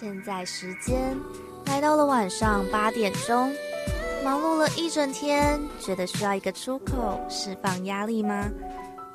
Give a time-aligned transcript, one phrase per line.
[0.00, 1.14] 现在时间
[1.66, 3.54] 来到了晚上八点钟，
[4.24, 8.48] 忙碌了一整天，觉得需要一个出口释放压力吗？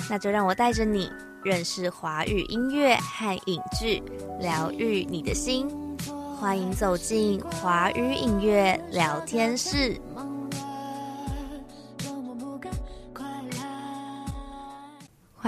[0.07, 1.11] 那就让我带着你
[1.43, 4.03] 认识华语音乐和影剧，
[4.39, 5.67] 疗愈你的心。
[6.39, 9.99] 欢迎走进华语音乐聊天室。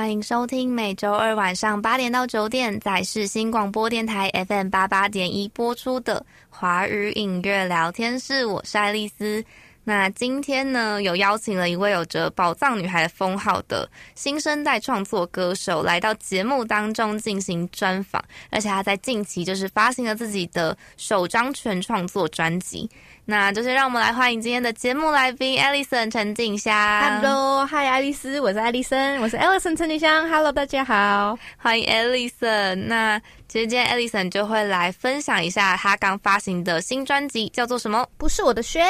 [0.08, 9.44] 欢迎收听每周二晚上八点到九点在世新广播电台 FM 八八点一播出的华语音乐聊天室，我是爱丽丝。
[9.84, 22.90] 那今天呢，有邀请了一位有着“宝藏女孩”封号的新生代创作歌手来到节目当中进行专访，而且他在近期就是发行了自己的首张全创作专辑。
[23.30, 26.74] 那就是让我们来欢迎今天的节目来宾艾丽森陈景香。
[27.20, 30.30] Hello，嗨，爱丽丝，我是艾丽森，我是 Alison 陈景香。
[30.30, 32.88] Hello，大家好，欢迎艾丽森。
[32.88, 33.20] 那
[33.50, 38.08] 其实今天艾丽森就会来分享一下她刚发行的新专辑，叫做什么？
[38.18, 38.82] 不是我的靴。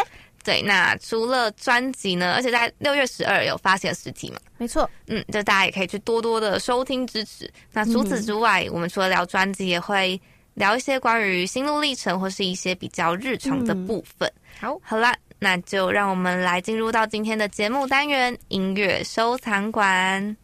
[0.43, 4.37] 对，那除了专辑呢，而且在六月十二有发行实体嘛？
[4.59, 7.51] 没错，嗯，就大家也可以去多多的收听支持。
[7.73, 10.21] 那除此之外，我们除了聊专辑，也会。
[10.57, 14.27] 聊一些关于心路历程或是一些比较日常的部分。
[14.59, 20.35] 好，好啦，那就让我们来进入到今天的节目单元——音乐收藏馆。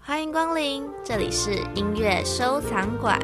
[0.00, 3.18] 欢迎光临，这里是音乐收藏馆。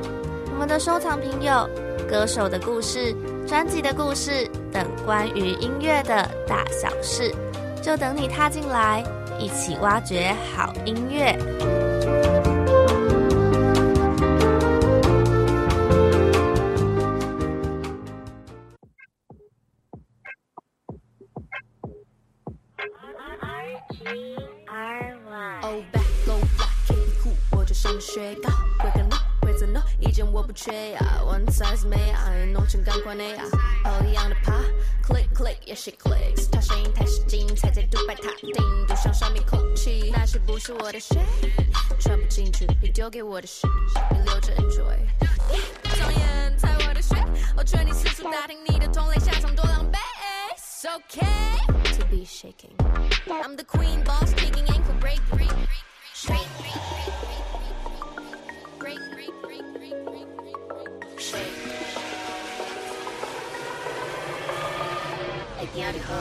[0.53, 1.67] 我们的收藏品有
[2.07, 3.17] 歌手的故事、
[3.49, 7.35] 专辑的故事等关于音乐的大小事，
[7.83, 9.03] 就等你踏进来，
[9.39, 11.35] 一起挖掘好音乐。
[32.97, 33.45] 浓情感快内呀。
[33.83, 34.53] 跑一样的爬
[35.07, 36.49] ，click click，yeah she clicks。
[36.51, 38.53] 他声音太使劲，踩在独白塔顶，
[38.89, 40.11] 就像上面空气。
[40.13, 41.19] 那是不是我的谁，
[41.99, 43.67] 穿不进去，你丢给我的是，
[44.13, 45.86] 你留着 enjoy。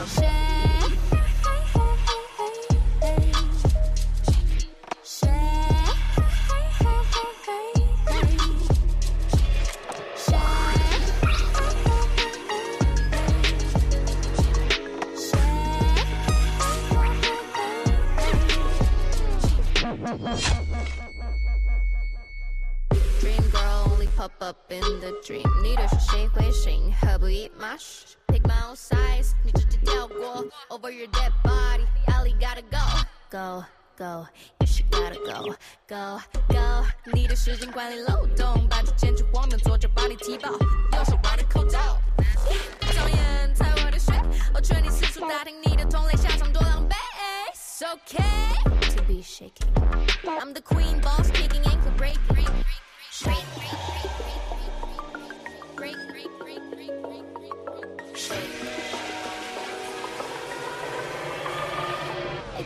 [0.03, 0.44] 你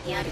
[0.10, 0.24] 要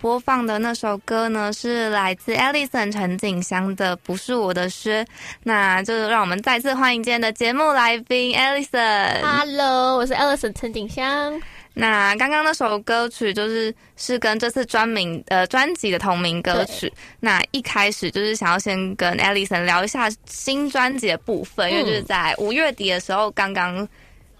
[0.00, 5.02] 播放的那首歌呢，是来自 Alison 陈景香的《不是我的靴》。
[5.42, 9.20] 那就让我们再次欢迎今天的节目来宾 Alison。
[9.22, 11.40] Hello，我是 Alison 陈景香。
[11.74, 16.92] 那刚刚那首歌曲就是是跟这次专名呃专辑的同名歌曲。
[17.20, 23.88] 那一开始就是想要先跟 Alison 聊一下新专辑的部分，因为就是在五月底的时候刚刚。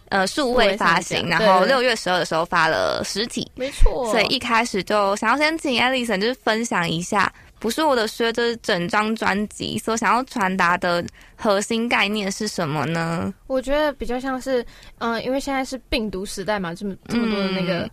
[0.08, 4.08] 呃，数位发行，然后六月十二的时候发了实体，没错。
[4.10, 11.04] 所以一开始就想要先请 Alison 就是分享一下，不是我的靴，就是整张专辑所想要传达的
[11.34, 13.34] 核心概念是什么呢？
[13.48, 14.64] 我觉得比较像是，
[14.98, 17.90] 嗯，因为现在是病毒时代嘛，这么这么多的那个，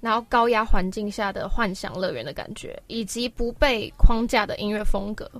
[0.00, 5.30] 然后高压环境下的幻想乐园的感觉，以及不被框架的音乐风格。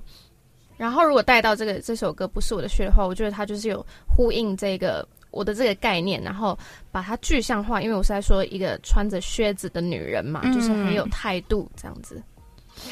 [0.76, 5.04] 然后如果带到这个这首歌不是我的靴的话，我觉得它就是有呼应这个。
[5.34, 6.58] 我的这个概念，然后
[6.90, 12.22] 把它具象化，因为我是在说一个穿着靴子的女人嘛，就是很有态度这样子。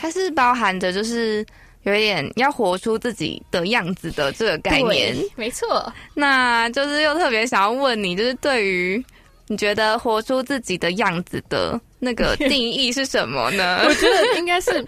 [0.00, 1.44] 它是包含着就是
[1.83, 5.17] 有一点要活出自己的样子的这个概念。
[5.35, 5.93] 没错。
[6.15, 9.05] 那就是又特别想要问你，就是对于
[9.49, 13.81] 你觉得活出自己的样子的那个定义是什么呢？
[13.89, 14.85] 我觉得应该是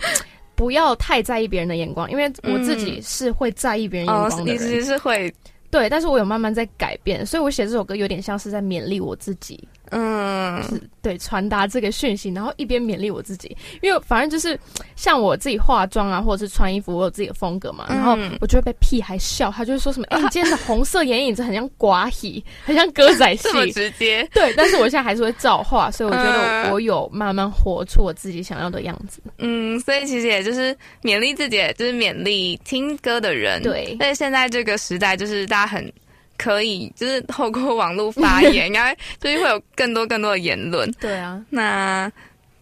[0.55, 4.55] 不要太在意别人的眼光，因为我自己是会在意别人眼哦，光的人。
[4.55, 5.35] 你其实是会，
[5.75, 9.67] 对，但是我有慢慢在改变，所以我写这首歌有点像是在勉励我自己。
[9.97, 14.59] 嗯，是对传达这个讯息，然后一边勉励我自己，因为反正就是
[14.97, 23.55] 像我自己化妆啊，或者是穿衣服，我有自己的风格嘛，然后嗯我就会被屁孩笑，他就会说什么：“哎、你 今天的红色眼影子很像寡喜，很像歌仔戏 这。
[23.55, 24.29] 么直接”。
[24.35, 29.21] 对，但是我现在还是会照画，所以我觉得嗯我有慢慢活出我自己想要的样子。
[29.39, 33.63] 嗯，所以其实也就是勉励自己，就是勉励听歌的人。
[33.63, 35.93] 对但是现在这个时代，就是大家很
[36.37, 40.91] 可以，就是透过网络发言， 应该就是会有更多更多的言论。
[41.01, 42.11] 对啊，那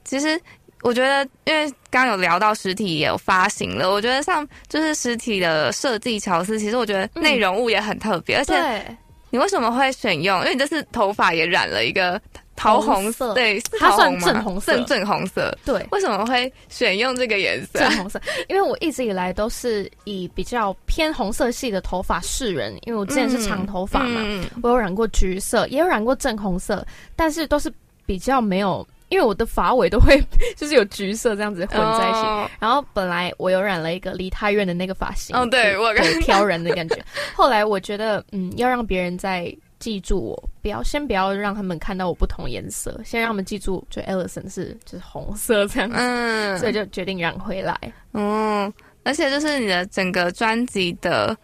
[0.04, 0.40] 其实
[0.82, 8.96] 我觉得，因为刚刚有聊到实体也有发行了，我觉得像就是实体的设计巧思，其实我觉得内容物也很特别，而且，
[9.30, 10.38] 你为什么会选用？
[10.40, 12.20] 因为你这次头发也染了一个
[12.62, 15.56] 桃红红色对，它算正红色正正红色。
[15.64, 17.80] 对，为什么会选用这个颜色？
[17.80, 26.86] 正红色，因为我一直以来都是以比较偏红色系的头发示人，因为我之前是长头发嘛，嗯我有染过橘色，也有染过正红色，
[27.16, 27.72] 但是都是
[28.06, 30.22] 比较没有，因为我的发尾都会
[30.56, 32.18] 就是有橘色这样子混在一起。
[32.20, 36.96] 哦然后本来我有染了一个梨泰院的那个发型，哦对我有挑人的感觉。
[37.34, 47.76] 后来我觉得，嗯，要让别人在记住我，不要先不要让他们看到我不同颜色，先让他们记住，就 Ellison 是就是红色这样子，嗯，所以就决定染回来。
[48.12, 51.36] 嗯，而且就是你的整个专辑的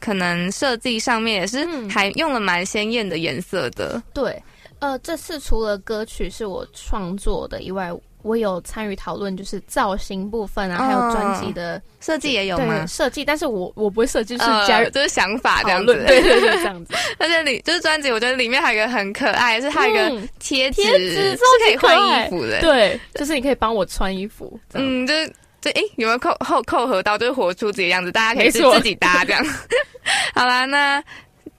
[0.00, 4.02] 可能设计上面也是嗯还用了蛮鲜艳的颜色的。
[4.14, 4.42] 对，
[4.78, 7.92] 呃，这次除了歌曲是我创作的以外，
[8.24, 12.86] 我有参与讨论，就是造型部分啊，还有专辑的设计也有吗对？
[12.86, 15.92] 设计，但是我我不会设计，就是呃加入就是想法这讨样子。
[15.92, 16.94] 论，， 对对对，这样子。
[17.18, 25.28] 而且里就是专辑，我觉得里面还有一个很可爱，是它有一个嗯贴纸，贴纸是可以换衣服的。，对，就是你可以帮我穿衣服，嗯，就是
[25.60, 28.76] 就诶、有没有扣扣扣合到，就是活出自己的样子，大家可以自没错。
[28.78, 29.44] 自己搭这样。
[30.34, 31.00] 好啦，那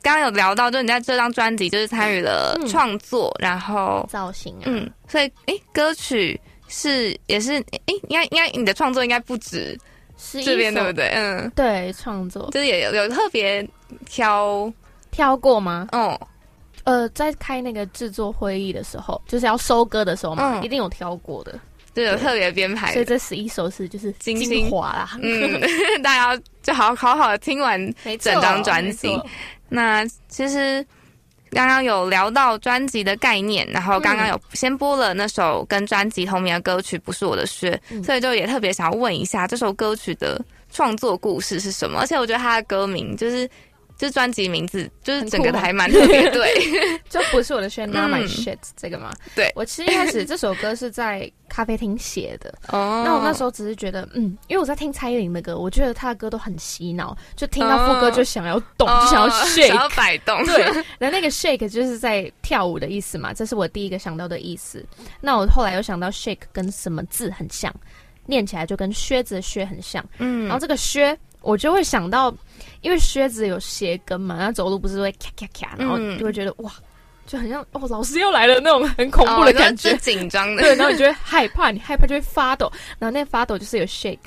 [0.04, 2.68] 刚刚有聊到，就是你在这张专辑就是参与了嗯。
[2.68, 9.78] 创作，然后造型啊，嗯，所以诶、歌曲是也是哎、应该应该你的创作应该不止
[10.18, 10.94] 是这边对不？
[10.94, 11.08] 对？
[11.10, 12.50] 嗯，对，创作。
[12.52, 13.68] 就是也有有特别
[14.08, 14.72] 挑
[15.12, 15.88] 挑过吗？
[15.92, 16.18] 嗯，
[16.84, 20.64] 呃，在开那个制作会议的时候，就是要收歌的时候嘛，嗯。
[20.64, 21.60] 一定有挑过的。
[21.94, 25.62] 就有特别编排所以这十一首是就是精华啦，嗯，
[26.04, 27.80] 大家要就好好好的听完
[28.20, 29.18] 整张专辑。
[29.70, 30.86] 那其实
[31.56, 42.00] 刚刚有聊到专辑的概念，然后刚刚有先播了那首跟专辑同名的歌曲《不是我的靴》，嗯所以就也特别想要问一下这首歌曲的创作故事是什么？
[42.02, 43.50] 而且我觉得它的歌名就是。
[43.98, 46.54] 就是专辑名字，就是整个的还蛮特别， 对，
[47.10, 48.28] 就不是我的 shit, not my 嗯。
[48.28, 49.12] shit 这个嘛。
[49.34, 49.52] 对。
[49.56, 53.04] 我其实一开始这首歌是在咖啡厅写的，哦。
[53.06, 59.74] 那我那时候只是觉得，嗯，因为我在听蔡依林的歌，我觉得她的歌都很洗脑，就听到副歌就想要动，就想要哦想 shake。
[59.74, 60.62] 要摆动，对，
[61.00, 64.86] 然后那个 shake 就是在跳舞的意思嘛，这是我第一个想到的意思。
[65.22, 67.74] 那我后来又想到 shake 跟什么字很像，
[68.26, 70.04] 念起来就跟靴子的靴很像。
[70.18, 70.46] 嗯。
[70.48, 72.36] 然后这个靴，我就会想到，
[72.86, 76.20] 因为靴子有鞋跟嘛，然后走路不是会咔咔咔，然后嗯。
[76.20, 76.72] 就会觉得哇，
[77.26, 79.92] 就很像哦，老师又来了那种很恐怖的感觉。
[79.92, 84.20] 哦紧张的，对，然后你就会害怕，你害怕就会发抖，然后那发抖就是有 shake，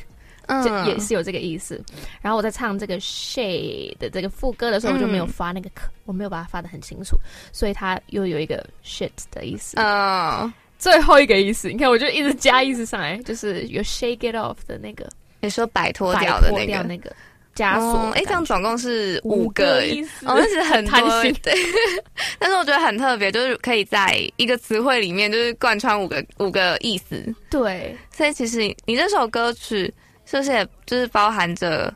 [0.48, 0.60] 嗯。
[0.64, 1.80] 这也是有这个意思。
[2.20, 5.28] 然后我在唱这个 shake 的这个副歌的时候，我就没有嗯。
[5.28, 7.16] 发那个可，我没有把它发的很清楚，
[7.52, 9.76] 所以它又有一个 shit 的意思。
[9.78, 15.08] 嗯，最后一个意思，你看我就一直加意思上来，就是有 shake it off 的那个。
[15.40, 16.82] 你说摆脱掉的那个。
[16.82, 17.14] 那个
[17.58, 21.52] 枷锁哦，哎，这样总共是五五个个意思哦，那是很多贪心对。
[22.38, 29.92] 但是我觉得很特别，就是可以在一个词汇里面就是贯穿五个五个意思，对，所以其实你你这首歌曲
[30.24, 31.92] 是不是也就是包含着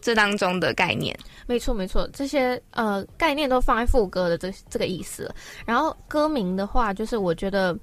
[0.00, 1.16] 这当中的概念？
[1.46, 5.30] 没错没错，这些呃概念都放在副歌的这这个意思。
[5.66, 7.76] 然后歌名的话，就是我觉得，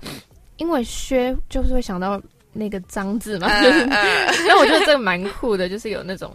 [0.57, 2.19] 因为薛就是会想到
[2.53, 6.33] 那个脏字嘛，就 是嗯嗯然后我觉得这个蛮酷的，就是有那种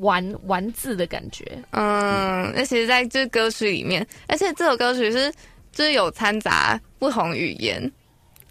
[0.00, 1.44] 玩玩字的感觉。
[1.70, 5.32] 嗯，那其实在这歌曲里面，而且这首歌曲是
[5.72, 7.90] 就是有掺杂不同语言，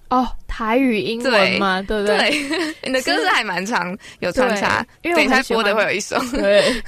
[0.09, 2.17] 哦，台语、英文嘛，对不对？
[2.17, 3.27] 对， 你的歌是。
[3.29, 6.81] 还蛮长有穿插，对因为等一下播的会有一首，对，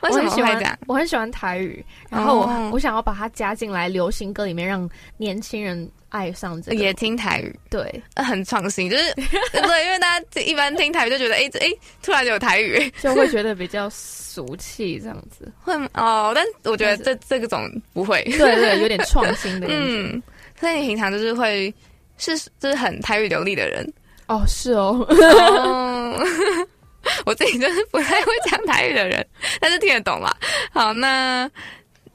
[0.00, 6.76] 我 为什很喜欢么会这样？，我很喜欢台语，然后我、想要把它加进来流行歌里面，让年轻人爱上这个。
[6.76, 9.12] 也听台语，对，呃很创新，就是
[9.52, 11.66] 对，因为大家一般听台语就觉得，哎、这哎、
[12.02, 15.52] 突然有台语，就会觉得比较俗气这样子。
[15.60, 15.88] 会吗？
[15.94, 19.66] 哦，但我觉得这这个种不会，对对，有点创新的。
[19.68, 20.22] 嗯，
[20.58, 21.72] 所以你平常就是会
[22.18, 23.90] 是就是很台语流利的人，
[24.26, 26.26] 哦，是哦，哦，
[27.24, 29.26] 我自己就是不太会讲台语的人，
[29.60, 30.34] 但是听得懂啦。
[30.72, 31.50] 好，那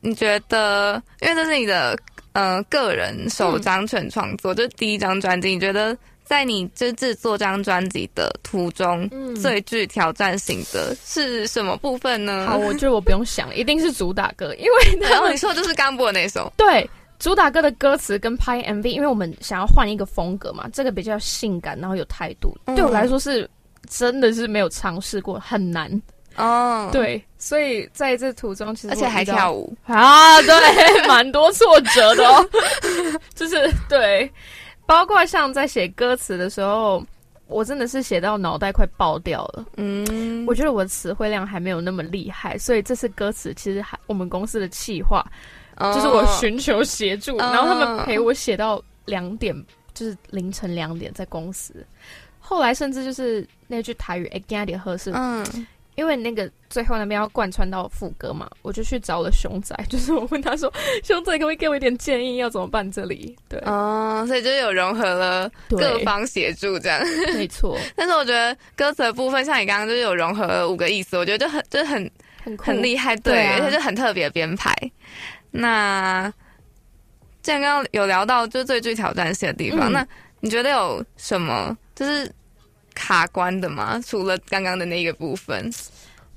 [0.01, 1.97] 你觉得，因为这是你的
[2.33, 9.33] 呃个人首张全创作，就是第一张专辑，你觉得在你就制作这张专辑的途中，嗯。
[9.35, 12.45] 最具挑战性的是什么部分呢？
[12.47, 16.87] 好，我觉得我不用想，一定是主打歌，因为然后你说就是刚播的那首，对
[17.23, 22.75] 主打歌的歌词跟拍 MV，因为我们想要换一个风格嘛，这个比较性感，然后有态度，嗯。
[22.75, 23.49] 对我来说是
[23.87, 25.89] 真的是没有尝试过，很难。
[26.35, 30.53] 哦，，对，所以在这途中，其实而且还跳舞，啊，对，
[31.07, 32.45] 蛮多挫折的哦，
[33.33, 33.55] 就是
[33.87, 34.29] 对，
[34.85, 37.01] 包括像在写歌词的时候。
[37.47, 45.29] 我真的是写到脑袋快爆掉了，嗯，我觉得我的词汇量还没有那么厉害，所以这次歌词其实还我们公司的企划哦
[45.79, 49.55] 就是我寻求协助，嗯然后他们陪我写到两点，
[49.93, 51.73] 就是凌晨两点在公司。
[52.39, 55.65] 后来甚至就是那句台语“哎，跟点合适”，嗯，
[55.95, 60.71] 因为那个最后那边要贯穿到副歌嘛，我就去找了熊仔， 就是我问他说
[61.03, 67.01] ：“熊仔可不可以给我一点建议，要怎么办？”这里对，哦，所以就有融合了各，方协助这样。
[67.33, 72.11] 没错， 但是我觉得歌词的部分，像你刚刚就是有融合了五个意思，我觉得就很就是很
[72.43, 74.75] 很很厉害，对，而且就很特别编排。
[75.55, 76.33] 那
[77.43, 80.07] 既然刚刚有聊到就是最具挑战性的地方，嗯那
[80.39, 82.29] 你觉得有什么就是
[82.95, 84.01] 卡关的吗？
[84.05, 85.71] 除了刚刚的那个部分，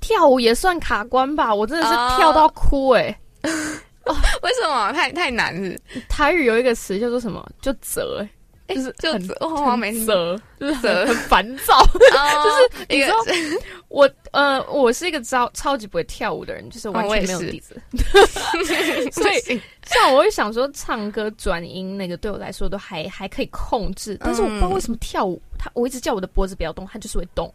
[0.01, 5.77] 跳舞也算卡关吧，我真的是哦跳到哭哎、 为什么太太难了？
[6.09, 7.45] 台语有一个词叫做什么？
[7.63, 8.29] 就泽哎、
[8.69, 11.81] 就是就很哦，我好像没就是很很烦躁。
[11.93, 13.17] 就是一个你知道
[13.89, 17.81] 我呃，我是一个超超级不会跳舞的人，就是完全没有底子。
[19.13, 27.53] 所以像我会想说，唱歌转音那个对我来说都还还可以控制，但是我不知道为什么跳舞，他我一直叫我的脖子不要动，他就是会动，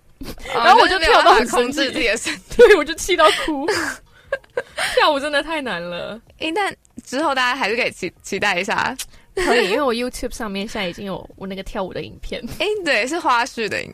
[0.54, 2.42] 然后我就没有跳到办法控很生气制自己的身体。
[2.58, 3.68] 对我就气到哭。
[4.96, 8.96] 跳舞真的太难了，诶，但之后大家还是可以期期待一下。
[9.36, 13.92] 可以，因为我 YouTube 上面现在已经有我那个跳舞的影片， 诶，对，是花絮的影。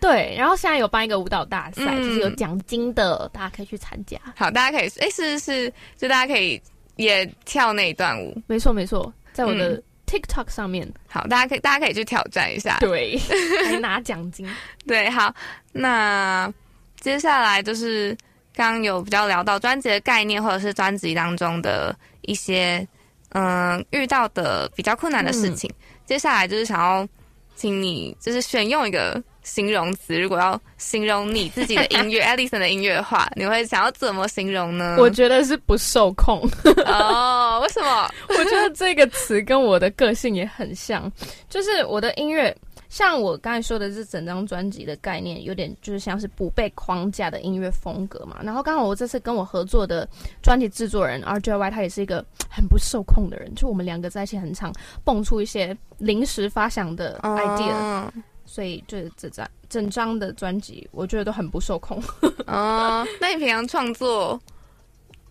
[0.00, 4.18] 对，然后现在有办一个舞蹈大赛，嗯就是有奖金的，大家可以去参加。
[4.36, 6.60] 好，大家可以，诶，是是是，就大家可以
[6.96, 8.36] 也跳那一段舞。
[8.46, 12.76] 没错没错，在我的嗯 TikTok 上面，好，大家可以大家可以去挑战一下。
[12.80, 13.18] 对，
[13.64, 14.46] 还拿奖金。
[14.86, 15.34] 对，好，
[15.72, 16.52] 那
[17.00, 18.14] 接下来就是
[18.54, 22.86] 刚刚有比较聊到专辑的概念，或者是专辑当中的一些
[23.34, 25.70] 嗯、遇到的比较困难的事情。
[26.06, 27.06] 接下来就是想要
[27.54, 34.96] 请你就是选用一个形容词，如果要形容你自己的音乐， Alison 的音乐的话，你会想要怎么形容呢？
[34.98, 36.40] 我觉得是不受控，
[36.86, 38.10] 哦，为什么？
[38.28, 41.10] 我觉得这个词跟我的个性也很像，
[41.48, 42.54] 就是我的音乐。
[42.94, 48.36] 像我刚才说的，是整张专辑的概念，有点就是像是不被框架的音乐风格嘛。
[48.40, 50.08] 然后刚好我这次跟我合作的
[50.40, 54.72] 专辑制作人 RJY，他也是一个很不受控的人，就我们两个在一起很常
[55.02, 58.12] 蹦出一些临时发想的 idea，、哦
[58.46, 62.00] 所以就是这张整张的专辑，我觉得都很不受控，
[62.46, 64.40] 哦，那你平常创作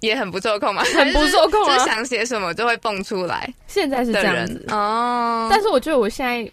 [0.02, 0.84] 也很不受控吗？
[0.98, 4.66] 很不受控啊就是想写什么就会蹦出来现在是的这样子。
[4.70, 5.48] 哦。
[5.50, 6.52] 但是我觉得我现在，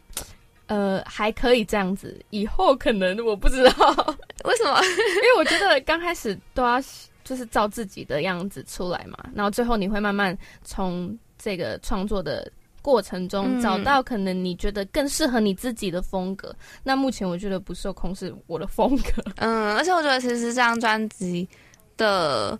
[0.71, 4.15] 呃，还可以这样子，以后可能我不知道，
[4.47, 4.81] 为什么？
[5.19, 6.81] 因为我觉得刚开始都要
[7.25, 12.49] 就是照自己的样子出来嘛，然后最后你会慢慢从这个创作的
[12.83, 16.55] 过程中嗯找到可能你觉得更适合你自己的风格。
[16.85, 21.49] 那目前我觉得不受控是我的风格，嗯，而且我觉得其实这张专辑
[21.97, 22.57] 的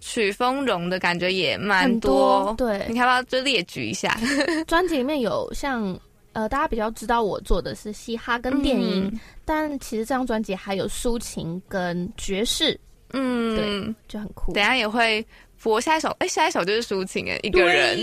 [0.00, 4.14] 曲风融的感觉也蛮很多对你，要不要就列举一下？
[4.68, 5.98] 专辑里面有像。
[6.34, 12.78] 呃，大家比较知道我做的是嘻哈跟电音，嗯但其实这张专辑还有抒情跟爵士，
[13.12, 14.52] 嗯，对就很酷。
[14.52, 15.24] 等下也会
[15.62, 17.98] 播下一首，哎，下一首就是抒情哎，一个人。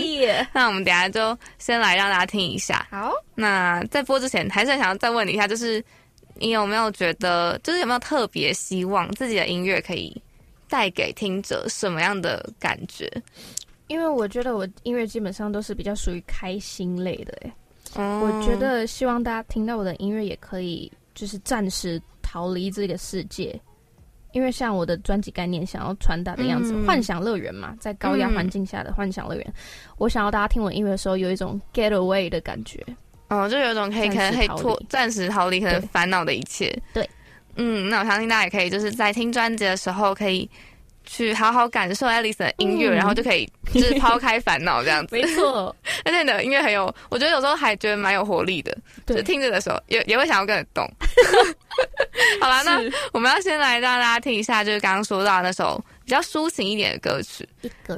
[0.52, 2.86] 那我们等下就先来让大家听一下。
[2.90, 5.84] 好，那在播之前，还是想要再问你一下，就是
[6.34, 10.16] 你有没有觉得，就是有没有特别希望自己的音乐可以
[10.68, 13.10] 带给听者什么样的感觉？
[13.88, 17.52] 因为我觉得我音乐基本上都是比较属于开心类的，哎、
[17.96, 23.60] 嗯我觉得希望大家听到我的音乐也可以，就是暂时逃离这个世界，
[24.32, 26.86] 因为像我的专辑概念想要传达的样子，嗯。
[26.86, 29.54] 幻想乐园嘛，在高压环境下的幻想乐园，
[29.98, 32.84] 我想要大家听我音乐的时候有一种 get away 的感觉。
[33.28, 36.70] 哦，就有一种可以可能可以脱暂时逃离可能烦恼的一切。
[36.92, 37.08] 对，
[37.56, 40.48] 嗯，那我相信大家也可以就是在听专辑的时候，可以
[41.04, 45.14] 去好好感受 Alice 的音乐，嗯然后就可以就是抛开烦恼这样子。
[45.16, 48.72] 没错， 而且你的音乐很有，我觉得有时候还觉得蛮有活力的，
[49.06, 50.88] 就对，听着的时候也也会想要跟着动。
[52.40, 52.80] 好啦，那
[53.12, 57.48] 我们要先来让大家听一下，就是刚刚说到那首比较抒情一点的歌曲。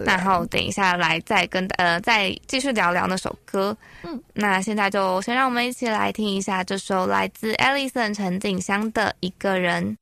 [0.05, 3.77] 然后等一下来再跟呃再继续聊聊那首歌。
[4.03, 9.97] 嗯，那现在就先让我们一起来听一下这首来自 Alison 陈景香的《一个人》。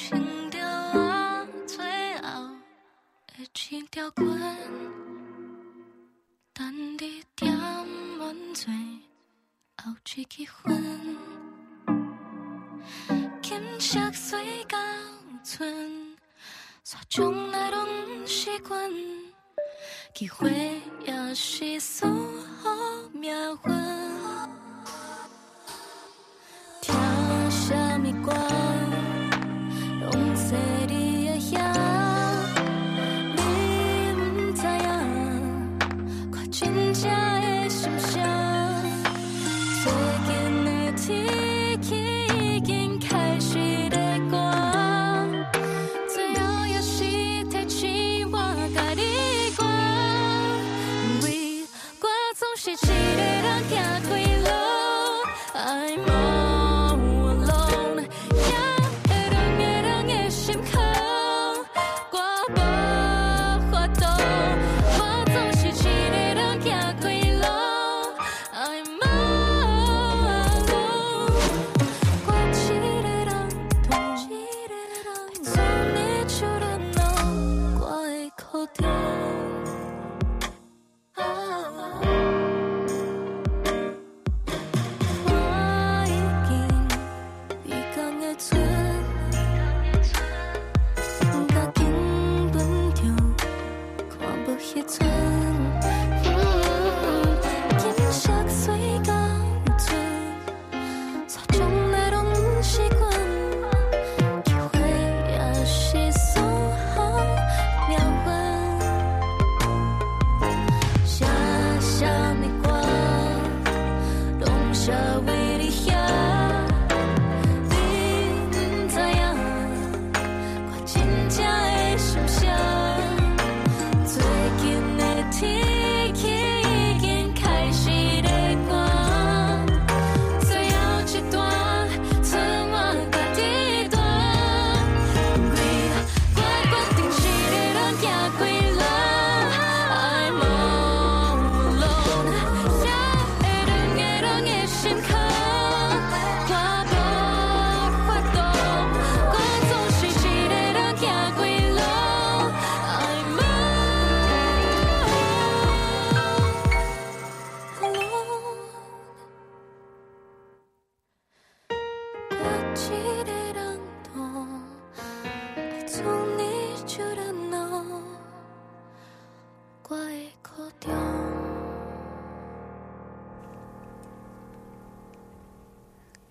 [0.00, 1.76] 情调啊最
[2.22, 2.22] 后
[3.26, 4.26] 的一条裙，
[6.54, 7.54] 等你点
[8.18, 8.72] 满醉
[9.76, 10.48] 后一支烟，
[13.42, 14.78] 金色水到
[15.44, 16.16] 村，
[16.82, 17.86] 煞从来拢
[18.26, 18.90] 习惯，
[20.14, 22.06] 机会也是输
[22.62, 22.70] 好
[23.12, 23.58] 命运。
[26.80, 26.94] 听
[27.50, 28.59] 什么歌？
[36.66, 37.19] 影，看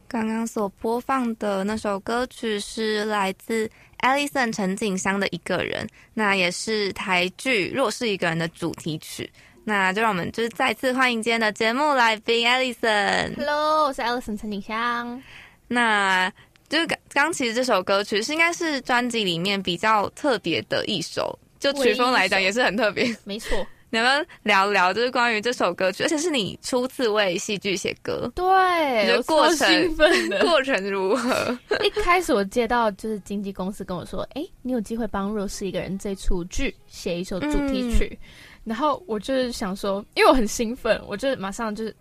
[0.10, 3.70] 刚刚所播放的那首歌曲是来自
[4.00, 9.30] Alison 陈景香的《一个人》，那也是台剧《若是一个人》的主题曲。
[9.64, 13.36] 那就让我们就是再次欢迎今天的节目来宾 Alison。
[13.36, 15.22] Hello，我是 Alison 陈景香。
[15.68, 16.28] 那
[16.68, 23.16] 就是刚刚其实这首歌曲是应该是专辑里面比较特别的一首，就曲风来讲也是很特别。
[23.26, 26.04] 没错，你要不要聊聊就是关于这首歌曲？
[26.04, 30.40] 而且是你初次为戏剧写歌，对，你的过程兴奋的。
[30.46, 31.58] 过程如何？
[31.84, 38.18] 一开始我接到就是经纪公司跟我说，哎、你有机会帮《若是一个人》这出剧写一首主题曲，
[38.64, 41.96] 然后我就是想说，因为我很兴奋，我就马上就是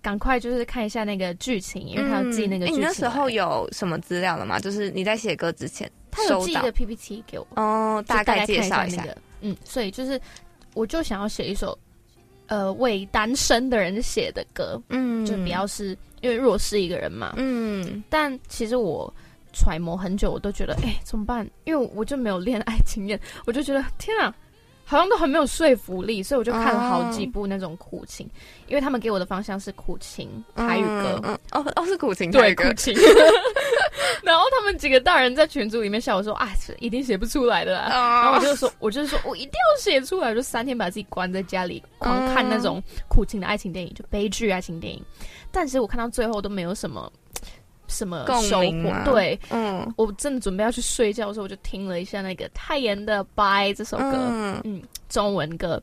[0.00, 4.60] 赶快就是看一下那个剧情，因为他要记那个剧情、嗯诶你那时候有什么资料了吗？
[4.60, 9.02] 就是你在写歌之前他有收到寄一个 PPT 给我，哦，大概介绍一下。
[9.02, 10.20] 那个，嗯，所以就是
[10.74, 11.76] 我就想要写一首
[12.46, 19.12] 呃为单身的人写的歌，嗯就比较是因为弱势一个人嘛，嗯但其实我
[19.52, 21.48] 揣摩很久，我都觉得，哎、怎么办？
[21.64, 24.34] 因为我就没有恋爱经验，我就觉得天啊，
[24.90, 28.28] 好像都很没有说服力，所以我就看了好几部那种苦情，
[28.66, 32.92] 因为他们给我的方向是苦情台语歌，嗯嗯哦哦是苦情对，苦情。
[34.24, 36.50] 然后他们几个大人在群组里面笑我说：“啊，
[36.80, 45.00] 一定写不出来的啦。”然后我就说：“我就是说我一定要写出来。”我就三天把自己关在家里，狂看那种苦情的爱情电影，就悲剧爱情电影。
[45.52, 47.10] 但是我看到最后都没有什么
[47.90, 49.04] 什么共收获鸣。
[49.04, 55.82] 对嗯我真的准备要去睡觉的时候，我就听了一下那个泰妍的《Bye》这首歌，嗯嗯，中文歌，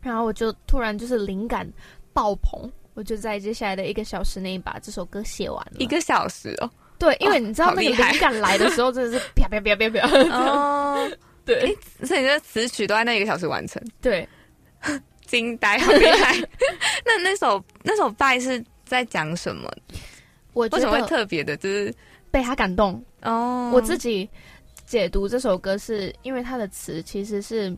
[0.00, 1.70] 然后我就突然就是灵感
[2.12, 5.78] 爆棚，我就在接下来的一个小时内把这首歌写完了。
[5.78, 10.08] 一个小时哦对，因为你知道那个灵感来的时候，真的是啪啪啪啪啪。
[10.30, 11.10] 哦，
[11.44, 14.26] 对所以你的词曲都在那一个小时完成，对，
[15.26, 16.36] 惊呆，好厉害。
[17.04, 19.68] 那那首那首拜是在讲什么？
[20.54, 21.56] 我觉为什么会特别的？
[21.56, 21.92] 就是
[22.30, 23.02] 被他感动。
[23.22, 24.28] 哦，我自己
[24.86, 27.76] 解读这首歌是因为它的词其实是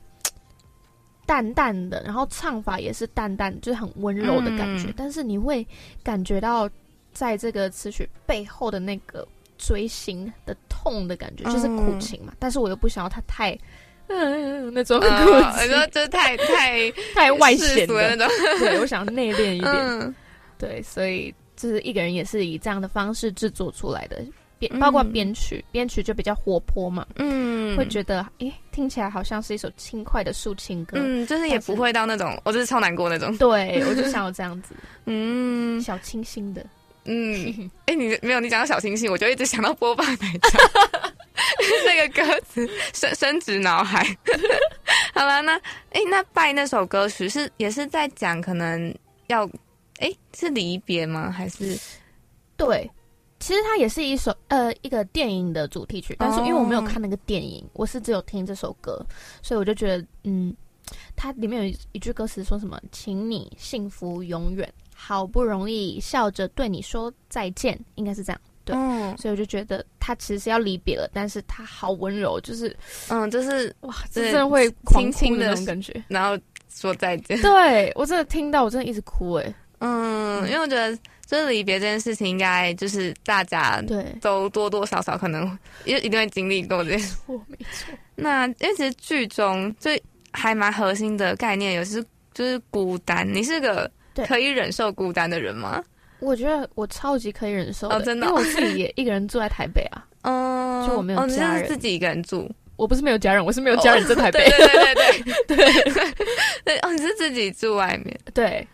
[1.27, 5.67] 淡淡的，然后唱法也是淡淡，就是很温柔的感觉，嗯但是你会
[6.03, 6.71] 感觉到
[7.13, 9.27] 在这个词曲背后的那个
[9.59, 12.33] 锥心的痛的感觉，就是苦嗯情嘛。
[12.39, 13.59] 但是我又不想要它太。
[14.09, 18.29] 嗯，那种苦呃，情你说就是太太 太外显的，那种，
[18.61, 20.15] 对我想内敛一点，嗯
[20.57, 24.25] 对，所以就是一个人也是以这样的方式制作出来的，
[24.59, 30.97] 编嗯包括编曲，编曲就比较活泼嘛，嗯会觉得诶听起来好像是一首轻快的抒情歌。
[31.01, 34.75] 嗯，就是也不会到那种，我就是超难过那种，对， 我就想要这样子
[35.07, 36.65] 嗯小清新的。
[37.09, 40.59] 嗯， 哎、你没有你讲到小清新，我就一直想到波霸奶茶
[41.87, 44.05] 那个歌词，深深植脑海。
[45.15, 45.55] 好了，那
[45.93, 48.93] 哎、那拜那首歌曲是也是在讲可能
[49.29, 49.49] 要
[49.99, 51.31] 哎、是离别吗？
[51.31, 51.79] 还是
[52.57, 52.91] 对，
[53.41, 59.05] 其实它也是一首呃一个电影的主题曲，但是因为我没有哦看那个电影，我是只有听这首歌，
[59.43, 60.55] 所以我就觉得嗯，
[61.15, 68.41] 它里面有一一句歌词说什么“请你幸福永远”，好不容易笑着对你说再见，应该是这样。
[68.65, 72.77] 对嗯所以我就觉得他其实是要离别了，但是他好温柔，就是
[73.09, 76.03] 嗯，就是哇，真的会狂哭轻轻的那种感觉。
[76.09, 76.37] 然后
[76.69, 77.41] 说再见。
[77.43, 79.55] 对我真的听到，我真的一直哭哎。
[79.79, 85.47] 嗯，因为我觉得就是离别这件事情，应该就是大家对，都多多少少可能
[85.85, 87.17] 一一定会经历过这件事。
[87.27, 87.95] 错 没错。
[88.15, 93.27] 那因为其实剧中最还蛮核心的概念，有是就是孤单。
[93.31, 93.91] 你是个
[94.27, 95.83] 可以忍受孤单的人吗？
[96.21, 100.07] 我觉得我超级可以忍受的，哦真的哦因为我自己也一个人住在台北啊。
[100.23, 104.43] 嗯， 就我没有哦，你家人是自己一个人住，我不是没有家人，我是没有家人在台北。
[104.49, 106.15] 对对对 对对
[106.65, 108.67] 对哦，你是自己住外面，对，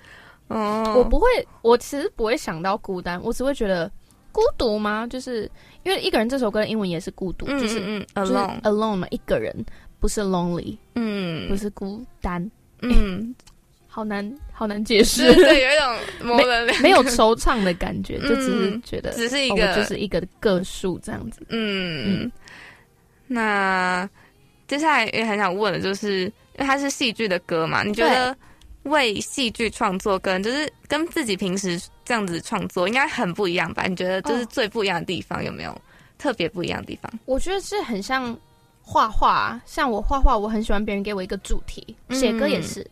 [0.53, 1.27] 哦，我不会，
[1.63, 3.91] 我其实不会想到孤单，我只会觉得
[4.31, 5.07] 孤独吗？
[5.07, 5.51] 就是
[5.83, 9.55] 因为一个人这首歌的英文也是孤独，嗯就是嗯就是 alone，alone 嘛，一个人，
[9.99, 11.49] 不是 lonely，嗯。
[11.49, 12.51] 不是孤单，
[12.83, 13.35] 嗯，
[13.89, 16.83] 好难好难解释，对，有一种模棱两可。
[16.83, 21.45] 没有惆怅的感觉，嗯就只是觉得只是一个哦就是一个个数这样子。
[21.49, 22.23] 嗯。
[22.25, 22.33] 嗯，
[23.27, 24.09] 那
[24.69, 28.35] 接下来也很想问的就是，因为它是戏剧的歌嘛，你觉得
[28.85, 33.85] 为戏剧创作跟就是跟自己平时这样子创作应该很不一样吧？
[33.87, 35.77] 你觉得就是哦最不一样的地方有没有
[36.19, 37.13] 特别不一样的地方？
[37.25, 38.37] 我觉得是很像
[38.83, 42.85] 画画，像我画画，我很喜欢别人给我一个主题，嗯写歌也是。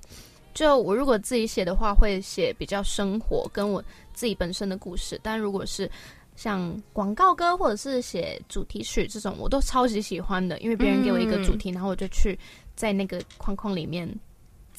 [0.53, 5.90] 就我如果自己写的话，会写比较生活跟我自己本身的故事，但如果是
[6.37, 12.38] 像广告歌或者是写主题曲这种，我都超级喜欢的，因为别人给我一个主题，然后我就去
[12.74, 14.09] 在那个框框里面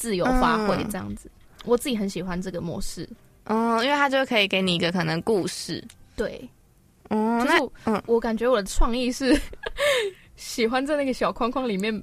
[0.01, 1.29] 自由发挥嗯这样子。
[1.65, 3.07] 我自己很喜欢这个模式，
[3.43, 5.83] 嗯，因为它就可以给你一个可能故事。
[6.15, 6.49] 对，
[7.11, 9.39] 嗯，那就是我,、嗯我感觉我的创意是
[10.35, 12.01] 喜欢在那个小框框里面，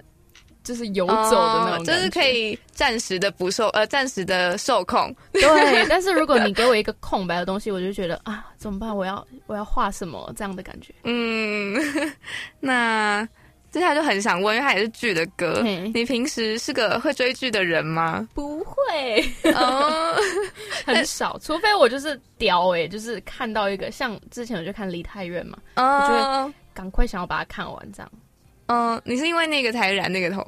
[0.62, 5.12] 就是游走的那种、哦就是可以暂时的不受呃暂时的受控。
[5.32, 5.42] 对。
[5.90, 8.94] 但是如果你给我一个空白的东西，我就觉得啊，怎么办？
[8.96, 10.94] 我要我要画什么这样的感觉？
[11.02, 11.76] 嗯，
[12.60, 13.28] 那
[13.70, 18.26] 接下来就很想问，因为它也是剧的歌，你平时是个会追剧的人吗？
[18.34, 20.16] 不会，哦，
[20.86, 26.08] 很少，除非我就是屌哎、就是看到一个像之前我就看《梨泰院》嘛，我
[26.48, 28.12] 就，赶快想要把它看完，这样。
[28.66, 30.46] 嗯，你是因为那个才染那个头？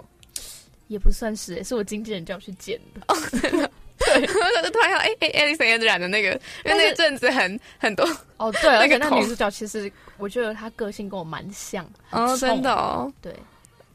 [0.89, 3.01] 也不算是、欸，是我经纪人叫我去剪的。
[4.01, 6.31] 我就突然想，哎哎，Alex 也染的那个，
[6.65, 8.05] 因为那个阵子很很多
[8.39, 9.17] 哦，对， 而且那个头。
[9.17, 13.35] 那女主角其实我觉得他个性跟我蛮像，哦，真的哦，对。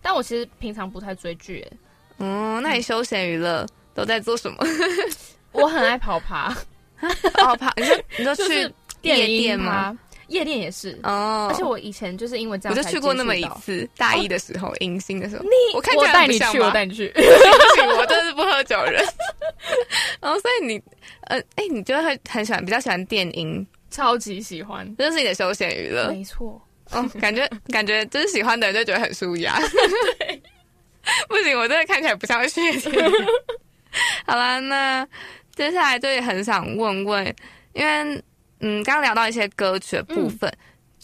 [0.02, 1.72] 但我其实平常不太追剧、欸，
[2.20, 4.58] 嗯，那你休闲娱乐都在做什么？
[5.52, 6.56] 我很爱跑爬，
[7.44, 9.98] 哦，怕你说你说就去夜店吗？
[10.28, 11.00] 夜店也是。
[11.04, 13.48] 哦，而且我以前就是因为这样我就去过那么一。
[13.62, 17.12] 次，大一的时候，迎新的时候，你我看起来带你去，我带你去。
[17.98, 19.04] 我真是不喝酒的人。
[20.20, 20.82] 然 后，所以你，
[21.22, 24.94] 呃，哎、你就会很喜欢，比较喜欢电音，超级喜欢。
[24.98, 26.10] 这是你的休闲娱乐。
[26.10, 29.58] 没错，哦，感觉 感觉就是喜欢的人就觉得很舒压。
[31.30, 33.12] 不行，我真的看起来不像谢天。
[34.26, 35.08] 好啦，那
[35.56, 37.36] 接下来就也很想问问，
[37.74, 38.22] 因为
[38.60, 40.52] 嗯，刚刚聊到一些歌曲的部分，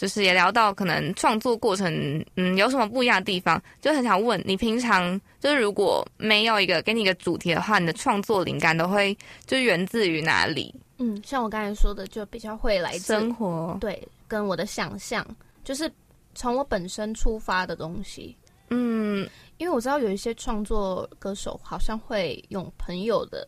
[0.02, 10.74] 就是也聊到可能创作过程，嗯，有什么不一样的地方，就很想问你平常就是如果没有一个给你一个主题的话，你的创作灵感都会就源自于哪里？
[10.98, 15.24] 嗯，像我刚才说的，就比较会来自生活，对，跟我的想象，
[15.64, 15.92] 就是
[16.34, 18.36] 从我本身出发的东西。
[18.72, 23.48] 嗯，因为我知道有一些创作歌手好像会用朋友的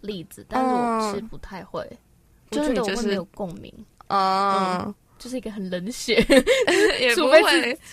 [0.00, 1.86] 例子，但是我是不太会，
[2.52, 3.70] 我就是你就是觉得我会没有共鸣，
[4.08, 4.94] 哦、
[5.24, 6.16] 就是一个很冷血，
[7.00, 7.40] 也不会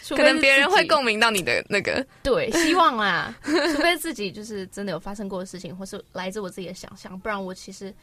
[0.10, 7.94] 可能别人会共鸣到你的那个，对，希望啦， 除非自己就是真的有发生过的事情，或是来自我自己的想象，不然我其实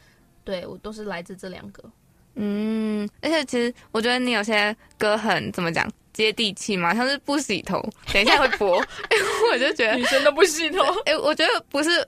[0.43, 1.83] 对我都是来自这两个。
[2.33, 7.79] 嗯，而且其实我觉得你有些歌很怎么讲接地气嘛，像是不洗头，
[8.11, 8.77] 等一下会播，
[9.53, 12.03] 我就觉得，女生都不洗头，哎、我觉得不是，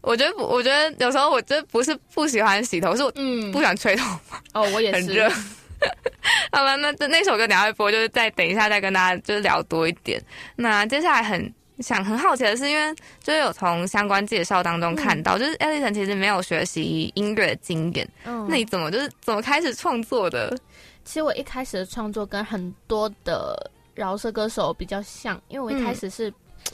[0.00, 3.52] 我觉得不我觉得有时候我觉得不是不喜欢洗头，是我嗯。
[3.52, 4.04] 不，想吹头，
[4.52, 5.30] 哦，我也是，很热。
[6.52, 10.22] 好了，那那首歌等一下会播，就是再等一下再跟大家就是聊多一点。
[10.54, 20.56] 那接下来很想很好奇的是，因为就是有从相关介绍当中看到，就是 Alison 其实没有学习音乐的经验，嗯那你怎么就是怎么开始创作的？
[21.04, 26.32] 其实我一开始的创作跟很多的饶舌歌手比较像，因为我一开始是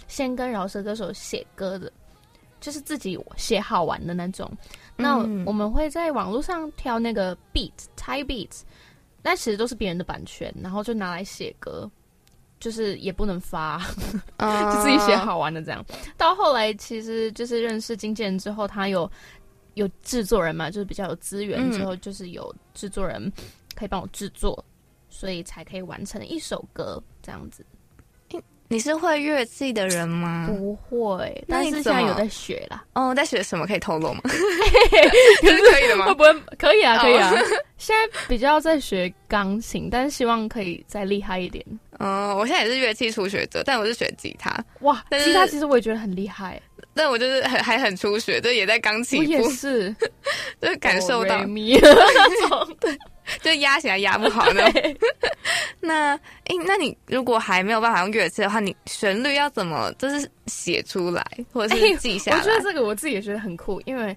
[0.09, 1.93] 先跟饶舌歌手写歌的，
[2.61, 4.51] 就是自己写好玩的那种。
[4.97, 8.61] 那嗯我们会在网络上挑那个 beat、type beats，
[9.23, 11.91] 那其实都是别人的版权，然后就拿来写歌，
[12.59, 13.79] 就是也不能发，
[14.39, 15.17] 就 就自己写。
[15.17, 15.85] 好玩的这样。
[16.17, 19.11] 到后来其实就是认识经纪人之后，他有
[19.75, 23.33] 有制作人嘛，就是比较有资源嗯之后，就是有制作人
[23.75, 24.65] 可以帮我制作，
[25.09, 27.65] 所以才可以完成一首歌这样子。
[28.73, 30.49] 你是会乐器的人吗？
[30.49, 32.83] 不会，但是现在有在学啦。
[32.95, 33.67] 哦，在学什么？
[33.69, 34.21] 可以透露吗？
[34.25, 36.15] 可是可以的吗会？
[36.15, 36.97] 不会可以啊？
[36.97, 37.35] 哦可以啊！
[37.77, 41.63] 现在比较在学钢琴，但是希望可以再厉害一点。
[41.99, 46.59] 嗯，我现在也是乐器初学者，但我是学吉他，哇，吉他其实我也觉得很厉害，
[46.95, 49.95] 但我就是很还很初学，就也在刚起我也步，是。
[50.61, 51.37] 就是感受到。
[51.37, 52.77] 哆来咪那种。
[53.41, 54.71] 就压起来压不好那
[55.81, 56.15] 那
[56.47, 62.39] 诶，那你如果还没有办法用乐器的话，你旋律要怎么就是写出来，或者是记下来？
[62.39, 64.15] 我觉得这个我自己也觉得很酷，因为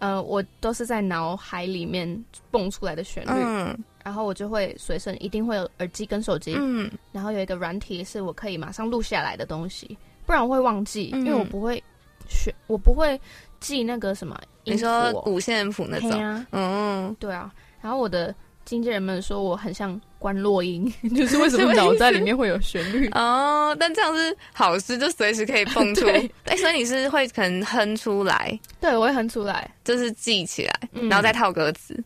[0.00, 3.76] 呃，我都是在脑海里面蹦出来的旋律，嗯。
[4.04, 6.90] 然后我就会随身一定会有耳机跟手机，嗯。
[7.10, 11.24] 然后有一个软体是我可以马上录下来的东西，不然我会忘记，嗯。
[11.24, 11.82] 因为我不会
[12.32, 13.20] 选，我不会
[13.60, 15.10] 记那个什么音你符、哦。
[15.12, 17.52] 说五线谱那种，啊，嗯，对啊。
[17.80, 23.08] 然后我的经纪人们说我很像关落音， 就是为什么脑袋里面会有旋律？
[23.10, 26.06] 哦，但这样是好事，就随时可以蹦出。
[26.10, 29.68] 来哎，所以你是会可能哼出来，对，我会哼出来。
[29.84, 32.02] 就是记起来，嗯然后再套歌词。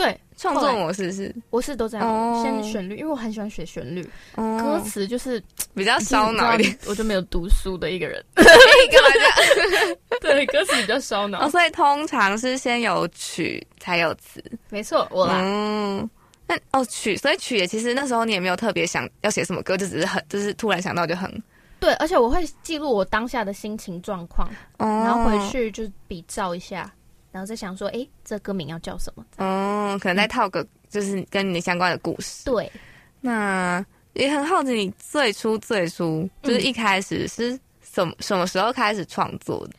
[0.00, 4.02] 对，创作模式是我是都这样，哦先旋律，因为我很喜欢学旋律，
[4.34, 5.42] 歌歌词就是
[5.74, 8.24] 比较烧脑一点。，我就没有读书的一个人。
[8.34, 8.44] 哎
[8.90, 9.96] 干嘛这样？
[10.20, 11.48] 对，歌词比较烧哦，脑。
[11.50, 14.42] 所以通常是先有曲才有词。
[14.70, 15.38] 没错，我啦。
[15.42, 16.08] 嗯，
[16.46, 21.30] 那哦曲，所以曲也其实那时候你也没有特别想要写什么歌，就只是很就是突然想到就很。
[21.78, 25.50] 对，而且我会记录我当下的心情状况，哦然后回。
[25.50, 26.92] 去就比照一下，
[27.32, 29.24] 然后在想说，哎，这歌名要叫什么？
[29.38, 32.44] 哦，可能再套个就是跟你相关的故事。
[32.44, 32.70] 对，
[33.20, 39.74] 那也很好奇，你最初最初就是一开始是什么、什么时候开始创作的？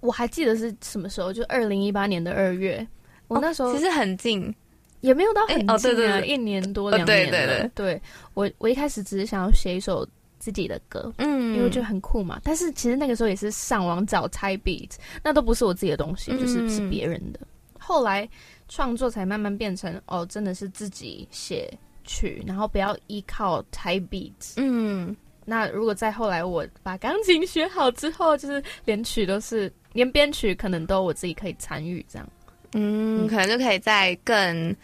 [0.00, 2.86] 我还记得是什么时候，就二零一八年的二月，
[3.26, 4.54] 我那时候其实很近，
[5.00, 7.30] 也没有到很近、啊哎哦对对对一年多哦两年了。
[7.30, 8.02] 对对对
[8.34, 10.06] 我我一开始只是想要写一首
[10.50, 12.40] 自己的歌，嗯因为我觉得很酷嘛。
[12.42, 14.90] 但是其实那个时候也是上网找 type beat，
[15.22, 17.40] 那都不是我自己的东西，就是嗯是别人的。
[17.78, 18.28] 后来
[18.68, 21.72] 创作才慢慢变成哦，真的是自己写
[22.04, 24.54] 曲，然后不要依靠 type beat。
[24.56, 32.28] 嗯那如果再后来我把钢琴学好之后，就是连曲都是连编曲可能都我自己可以参与这样。
[32.74, 34.76] 嗯，可能就可以再更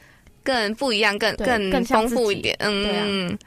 [0.43, 2.57] 更不一样，更更更丰富一点。
[2.59, 3.39] 对啊嗯，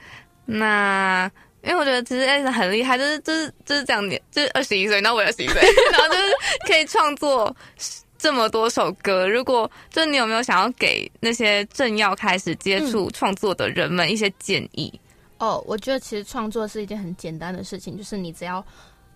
[0.46, 1.32] 那
[1.68, 6.34] 因为我觉得其实 S 很厉害，就是就是就是这样，就是二十一岁，然后我二十一岁， 然后就是
[6.66, 7.56] 可以创作。
[8.20, 14.92] 这么多首歌，如果就是你有没有想要给那些正要开始接触创作的人们一些建议？
[15.38, 18.66] 哦，我觉得其实创作是一件很简单的事情，就是你只要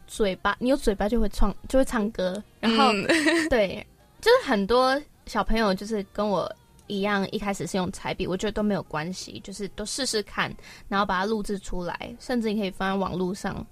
[0.06, 2.42] 嘴巴，你有嘴巴就会创，就会唱歌。
[2.60, 3.04] 然后、嗯
[3.50, 3.84] 对，
[4.22, 6.50] 就是很多小朋友就是跟我
[6.88, 10.54] 一样，一开始是用彩笔，我觉得都没有关系，就是都试试看，
[10.88, 13.66] 然后把它录制出来，甚至你可以放在网络上，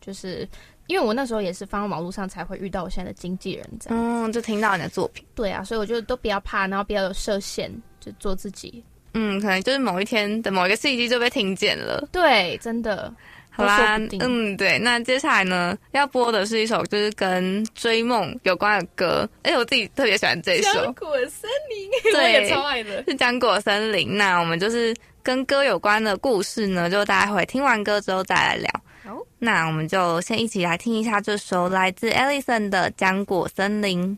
[0.00, 0.48] 就是
[0.86, 4.24] 因为我那时候也是放在网络上才会遇到我现在的经纪人这样。
[4.24, 8.82] 嗯，就听到你的作品，对啊，所以我觉得都不要怕，然后不要有设限，就做自己。
[9.14, 12.08] 嗯，可能就是某一天的某一个契机就被听见了。
[12.12, 13.12] 对，真的。
[13.52, 23.04] 好啦嗯，对，那接下来呢，要播的是一首就是跟追梦有关的歌，而且我自己特别喜欢这一首，果森林，对我也超爱的。
[23.04, 24.16] 是浆果森林。
[24.16, 28.70] 那我们就是跟歌有关的故事呢，就大家会听完歌之后再来聊。
[29.04, 34.16] 好，那我们就先一起来听一下这首来自 Ellison 的《浆果森林》。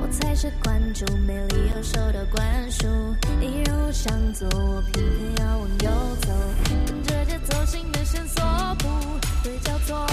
[0.00, 2.86] 我才是关注，没理由受到灌输。
[3.38, 5.90] 你让我想做，我偏偏要往右
[6.22, 6.28] 走，
[6.86, 8.42] 跟着节奏新的线索，
[8.78, 8.88] 不
[9.44, 10.06] 会交错。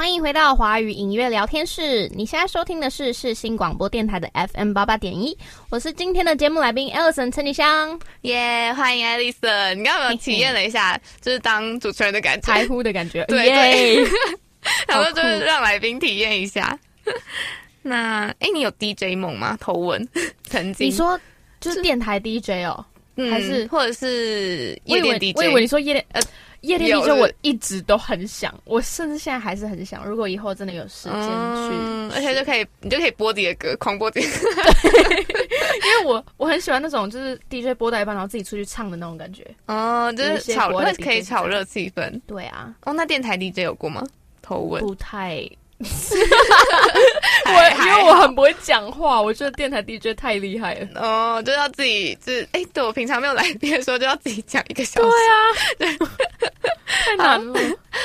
[0.00, 5.36] 欢迎回到华语音乐聊天室，你现在收听的是世新广播电台的 FM 八八点一，
[5.68, 9.74] 我是今天的节目来宾 Ellison 陈丽香，耶欢迎 Alison！
[9.74, 12.50] 你刚刚有没有体验了一下，就是当主持人的感觉？
[12.50, 14.02] 台呼的感觉，对 对！
[14.88, 16.78] 然后就是让来宾体验一下。
[17.82, 19.54] 那哎，你有 DJ 梦吗？
[19.60, 20.08] 头文
[20.48, 21.20] 曾经你说
[21.60, 22.82] 就是电台 DJ 哦，
[23.16, 25.70] 嗯还是或者是夜店为我以为你 DJ？
[25.70, 26.22] 说夜店呃
[26.62, 30.04] 夜店 DJ 我一直都很想，我甚至现在还是很想。
[30.06, 34.48] 如果以后真的有时间去，嗯，而且就可以，你就可以播自己的歌，狂播自己的歌。
[35.80, 39.46] 因为我我很喜欢那种就是 DJ 播到一半，然后自己出去唱的那种感觉。
[39.66, 40.70] 哦，就是炒，
[41.02, 42.20] 可以炒热气氛。
[42.26, 44.04] 对啊，哦，那电台 DJ 有过吗？
[44.42, 45.48] 头文不太
[47.46, 50.88] 我因为我很不会讲话，我觉得电台 DJ 太厉害了。
[51.00, 55.96] 哦，就要自己，就是哎，对我平常没有来宾的时候，就要自己讲一个小对时。
[55.96, 56.08] 啊，
[57.06, 57.58] 太难了。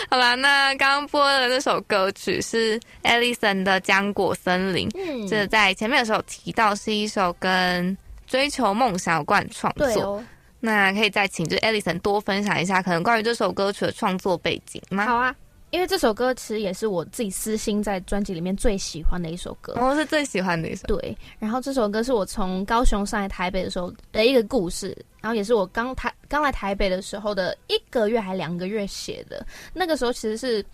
[0.09, 10.23] 好啦，那刚刚播的那首歌曲是 Alison 的《浆果森林》，嗯这在前面的时候提到是一首跟追求梦想有关的创作。
[10.61, 15.05] 那可以再请就是 Alison 多分享一下，可能关于这首歌曲的创作背景吗？
[15.05, 15.35] 好啊。
[15.71, 19.73] 因为这首歌其实也是我自己私心在专辑里面最喜欢的一首歌。
[19.75, 20.87] 我、是最喜欢的一首。
[20.87, 29.45] 对，然后这首歌是我从高雄上来台北的时候的一个故事，然后也是我刚台刚来台北的时候的一个月还两个月写的。
[29.73, 30.65] 那个时候其实是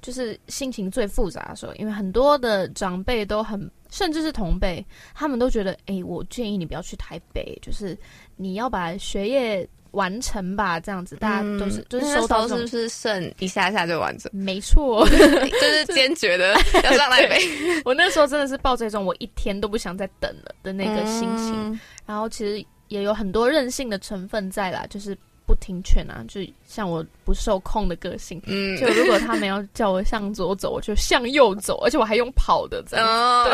[0.00, 4.84] 就是心情最复杂的时候，因为很多的长辈都很，甚至是同辈，
[5.14, 7.98] 他们都觉得，哎，我建议你不要去台北，就是
[8.36, 12.66] 你要把学业完成吧，这样子，大家都是、就是那收到是不。
[12.66, 14.30] 是剩一下下就完成？
[14.34, 16.52] 没错，就是 坚决的
[16.84, 17.40] 要上台北
[17.84, 21.80] 我那时候真的是抱着一种我一天都不想再等了的那个心情，嗯。
[22.04, 25.16] 然后其实也有很多任性的成分在啦，就是
[25.46, 33.06] 不听劝啊，就像我不受控的个性，嗯，就如果他们要叫我向左走，我就向右走，而且我还用跑的这样。
[33.06, 33.48] 哦，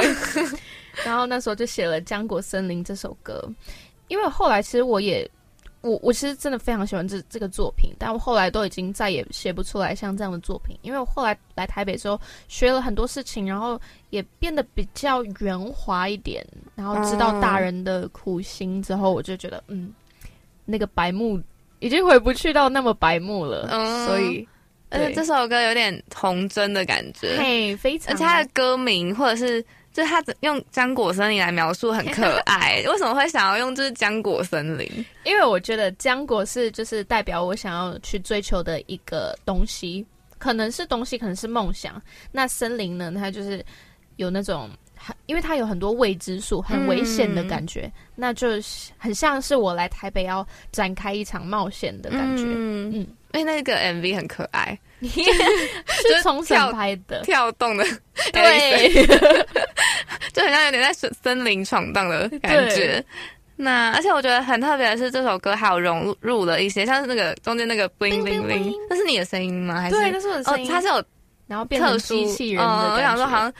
[1.05, 3.47] 然后那时候就写了《浆果森林》这首歌，
[4.09, 5.30] 因为后来其实我也。
[5.83, 13.80] 我我其实真的非常喜欢这这个作品，但我后来都已经再也写不出来像这样的作品，因为我后来来台北之后学了很多事情，然后
[14.11, 19.93] 也变得比较圆滑一点，然后知道大人的苦心之后，我就觉得嗯，
[20.64, 21.41] 那个白目
[21.80, 24.47] 已经回不去到那么白目了，嗯所以
[24.91, 34.88] 而且这首歌有点童真的感觉，嘿非常，而且它的歌名或者是就是它用浆果森林来描述很可爱，为什么会想要用就是浆果森林？
[35.24, 40.05] 因为我觉得浆果是就是代表我想要去追求的一个东西，
[40.38, 42.01] 可能是东西，可能是梦想。
[42.30, 43.64] 那森林呢，它就是
[44.16, 44.70] 有那种，
[45.26, 52.45] 因为它有很多未知数，很危险的感觉，那就是很像是我来台北要展开一场冒险的感觉。
[52.45, 52.97] 嗯嗯嗯，
[53.34, 54.78] 因为那个 MV 很可爱，
[55.11, 57.84] 是从省拍的，跳动的，
[58.32, 59.07] 对，
[60.32, 63.05] 就很像有点在森森林闯荡的感觉。
[63.57, 69.80] 那而且我觉得很特别的是，这首歌还有融入了一些，像是那个中间那个 bling bling bling，那是你的声音吗？
[69.80, 71.05] 还是对，那是我的哦声音，，它是有
[71.46, 73.53] 然后变成特殊机器人的哦我想说好像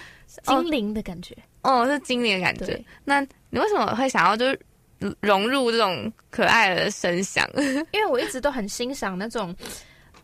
[0.45, 1.37] 精灵的感觉。
[1.63, 2.83] 哦是精灵的感觉。
[3.05, 3.21] 那
[3.51, 4.59] 你为什么会想要就是
[5.21, 7.49] 融入这种可爱的声响？
[7.93, 9.55] 因为我一直都很欣赏那种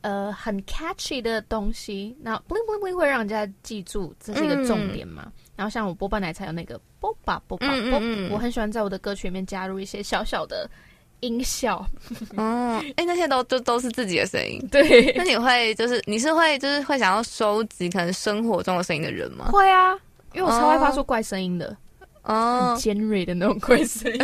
[0.03, 5.32] 呃很 catchy 的东西，那 bling bling bling 会让人家记住，这是一个重点嘛。
[5.57, 10.70] 然后像我波霸奶茶有那个波霸波霸波，嗯嗯嗯我很喜欢在我的歌曲里面加入一些小小的
[11.20, 11.84] 音效。
[12.36, 14.64] 哦，哎，那些都都都是自己的声音。
[14.70, 19.46] 对那，你会就是你是会就是会想要收集可能生活中的声音的人吗？
[19.51, 19.92] 会啊，
[20.32, 21.76] 因为我超会发出怪声音的，
[22.22, 24.20] 很哦尖锐的那种怪声音。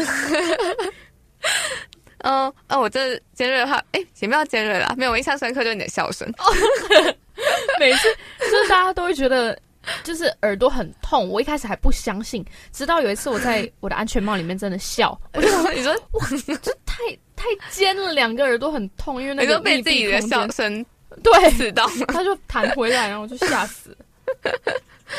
[2.25, 6.27] 哦哦，我这尖锐的话，哎，也没有尖锐啦，没有，我印象深刻就是你的笑声。
[7.79, 8.09] 每次
[8.41, 9.57] 就是大家都会觉得。
[10.03, 15.95] 就是耳朵很痛，我一开始还不相信，直到有一次我在 我的安全帽里面真的笑，我就说，你说
[16.87, 16.97] 太
[17.37, 20.83] 太尖了，两个耳朵很痛，因为那个被自己的笑声
[21.23, 22.07] 对，刺到吗？
[22.09, 23.95] 他就弹回来，然后我就吓死。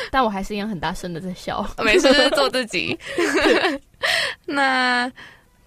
[0.10, 1.64] 但我还是一样很大声的在笑。
[1.84, 2.98] 没事，就是做自己。
[4.46, 5.12] 那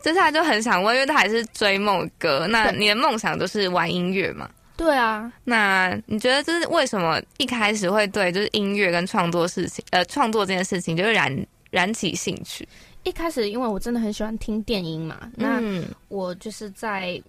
[0.01, 4.49] 接下来就很想问，因为他还是追梦歌，那你的梦想就是玩音乐嘛？
[4.77, 12.67] 对啊，那你觉得就是为什么一开始会对就是音乐跟创作事情，呃，创作这件事情就是燃燃起兴趣？
[13.03, 17.21] 一开始因为我真的很喜欢听电音嘛，那嗯我就是在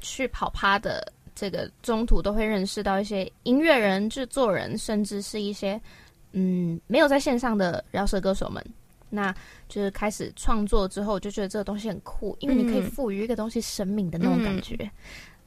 [0.00, 5.78] 去跑趴的这个中途都会认识到一些音乐人、制作人，甚至是一些
[6.32, 8.64] 嗯没有在线上的饶舌歌手们。
[9.14, 9.34] 那
[9.68, 14.90] 就是开始创作之后，我就觉得这个东西很酷，因为你可以嗯赋予一个东西生命的那种感觉。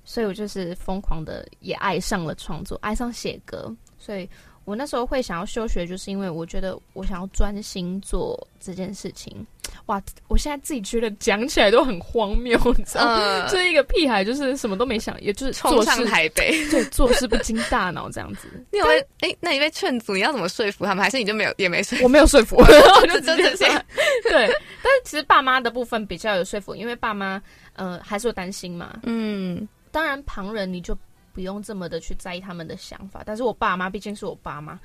[0.04, 3.76] 所以我就是疯狂的也爱上了创作，爱上写歌。
[3.98, 4.30] 所以
[4.64, 9.46] 我那时候会想要休学，就是因为我觉得我想要专心做这件事情。
[9.86, 13.16] 哇，我现在自己觉得讲起来都很荒谬， 你知道吗？
[13.16, 18.48] 呃，就是一个屁孩，就是什么都没想，也就是冲上台北， 对做事不经大脑这样子。
[18.72, 19.36] 你有被哎？
[19.40, 21.04] 那你被劝阻，你要怎么说服他们？
[21.04, 22.04] 还是你就没有也没说服？
[22.04, 23.86] 我没有说服，我就直就接说直接
[24.24, 24.48] 对。
[24.84, 27.42] 但是其实爸妈的部分比较有说服，因为爸妈
[27.76, 29.00] 呃还是有担心嘛。
[29.04, 30.96] 嗯当然旁人你就
[31.34, 34.80] 不用这么的去在意他们的想法，但是我爸妈毕竟是我爸妈，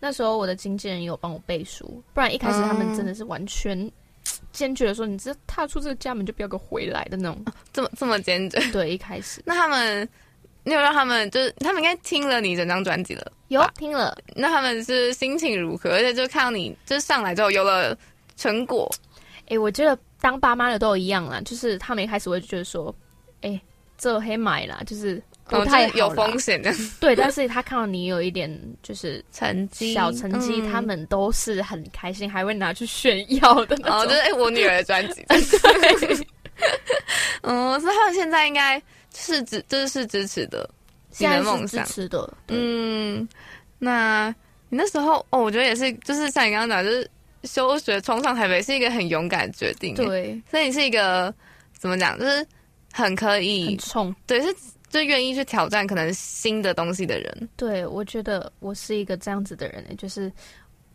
[0.00, 3.90] 那时候我的经纪人也有帮我背书，不然一开始他们真的是完全。
[4.54, 7.44] 坚决的说：“你只踏出这个家门就不要给我回来的那种。
[7.72, 8.58] 这么这么坚决。
[8.72, 10.08] ”对，一开始那他们，
[10.62, 13.32] 你有让他们就是他们应该听了你整张专辑了？
[13.48, 15.90] 有听了，那他们是心情如何？
[15.90, 17.96] 而且就看到你就是上来之后有了
[18.36, 18.90] 成果，
[19.48, 22.94] 哎、我觉得当爸妈的都一样啦，就是他们一开始会觉得说，
[23.42, 23.60] 哎、
[23.98, 28.50] 这黑买啦，就是不哦太好就是有风险的 对，但是他看到你有一点
[28.82, 34.08] 就是成绩，小成绩，嗯他们都是很开心，还会拿去炫耀的那哦，种。
[34.08, 35.24] 就是哎、我女儿的专辑，
[37.42, 38.80] 嗯， 所以他们现在应该
[39.14, 40.68] 是支，就是是支持的，
[41.10, 43.28] 你现在是支的梦想，持的，嗯，
[43.78, 44.34] 那
[44.70, 47.10] 你那时候哦，我觉得也是，就是像你刚刚讲，就是
[47.44, 51.32] 休学冲上台北是一个很勇敢的决定，，对，所以你是一个
[51.76, 52.46] 怎么讲，就是
[52.92, 54.14] 很可很以，冲。
[54.26, 54.54] 对，是
[54.94, 60.30] 就愿意去挑战可能新的东西的人，对，我觉得我是一个这样子的人，就是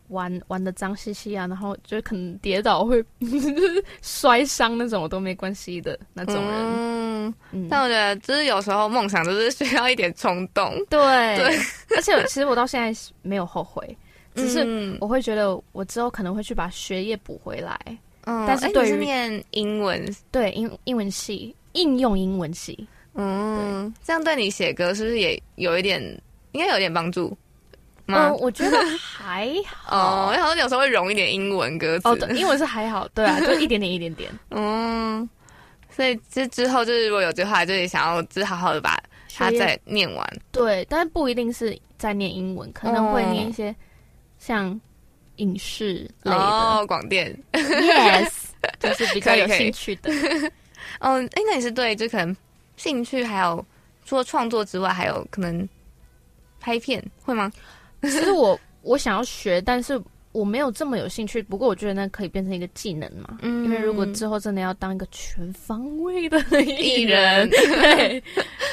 [0.08, 3.04] 玩玩的脏兮兮啊，然后就可能跌倒会
[4.00, 6.44] 摔伤那种，我都没关系的那种人。
[6.50, 10.98] 嗯，嗯，但我觉得就是有时候梦想就是需要一点冲动，对。
[11.36, 11.58] 对，
[11.94, 13.94] 而且其实我到现在没有后悔，
[14.34, 17.78] 只是嗯我会觉得我之后可能会去把学业补回来。
[18.24, 22.86] 嗯但是对于念英文，对，英英文系应用英文系，
[23.20, 26.00] 嗯，这样对你写歌是不是也有一点，
[26.52, 27.36] 应该有点帮助
[28.06, 28.28] 吗？
[28.28, 29.96] 嗯，我觉得还好。
[30.30, 32.08] 哦，好像有时候会融一点英文歌词。
[32.08, 34.30] 哦，对，英文是还好，对啊， 就一点点一点点。
[34.50, 35.28] 嗯，
[35.90, 39.00] 所以这之后就是如果有句话，就是想要就是好好的把
[39.36, 40.26] 它再念完。
[40.50, 43.74] 对，但是不一定是在念英文，可能会念一些
[44.38, 44.78] 像
[45.36, 46.36] 影视类的。
[46.36, 47.36] 哦，广电。
[47.52, 48.30] yes，
[48.78, 50.10] 就是比较有兴趣的。
[51.00, 52.36] 嗯， 哎，那你是对就可能
[52.80, 53.64] 兴趣还有
[54.06, 55.68] 除了创作之外，还有可能
[56.58, 57.52] 拍片会吗？
[58.02, 60.00] 其实我我想要学，但是
[60.32, 61.42] 我没有这么有兴趣。
[61.42, 63.38] 不过我觉得那可以变成一个技能嘛。
[63.42, 68.22] 嗯因为如果之后真的要当一个全方位的艺艺人， 人对，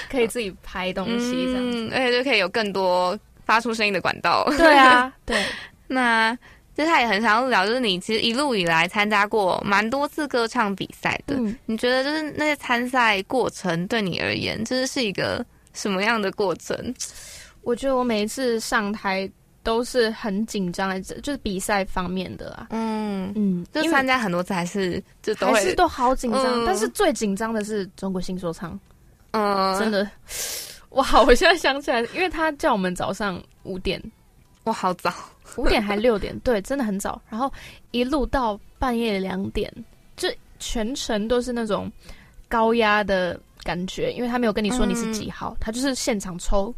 [0.10, 1.78] 可以自己拍东西这样子。
[1.78, 4.46] 嗯，而且就可以有更多发出声音的管道。
[4.58, 5.44] 对啊， 对，
[5.88, 6.38] 那
[6.78, 16.94] 就是他也很想要聊，就是你其实一路以来参加过蛮多次歌唱比赛的，嗯，你觉得就是那些参赛过程对你而言，就是是一个什么样的过程？
[17.64, 19.28] 我觉得我每一次上台
[19.64, 22.68] 都是很紧张的，就是比赛方面的啊。
[22.70, 26.64] 嗯，嗯，就参加很多次还是就都还是都好紧张，嗯。
[26.64, 28.80] 但是最紧张的是中国新说唱，
[29.32, 29.80] 嗯。
[29.80, 30.08] 真的，
[30.92, 31.06] 哇！
[31.24, 34.00] 我现在想起来，因为他叫我们早上五点，
[34.66, 35.12] 哇好早，
[35.58, 37.52] 五点还六点，对，真的很早，然后
[37.92, 39.72] 一路到半夜两点，
[40.16, 40.30] 就
[40.60, 41.92] 全程都是那种
[42.48, 46.74] 高压的感觉，因为他没有跟你说你是几号，他就是现场抽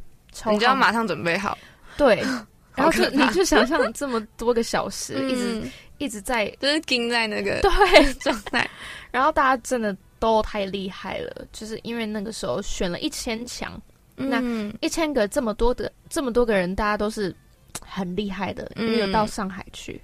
[0.48, 1.58] 你就要马上准备好，
[1.98, 2.24] 对。
[2.76, 5.72] 然后就你就想象这么多个小时，一直嗯。
[5.98, 8.66] 一直在就是盯在那个对 状态，
[9.12, 13.78] 然后大家真的都太厉害了，就是因为那个时候选了一千强，
[14.16, 14.40] 那。
[14.42, 17.36] 嗯一千个这么多的这么多个人，大家都是
[17.86, 20.01] 很厉害的，因为有到嗯上海去。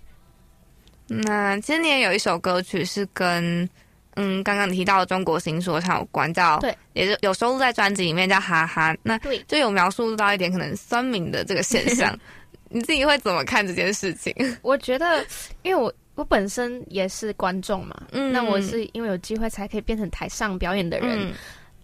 [1.07, 3.69] 那今年有一首歌曲是跟
[4.15, 8.95] 嗯刚刚提到的中国新说唱有关，叫对，也是有收录在专辑里面叫哈哈。
[9.03, 12.17] 那对就有描述到一点可能酸民的这个现象，
[12.69, 14.33] 你自己会怎么看这件事情？
[14.63, 15.23] 我觉得，
[15.61, 21.29] 因为我我本身也是观众嘛，嗯那我是因为有机会才可以变成台上表演的人。
[21.29, 21.33] 嗯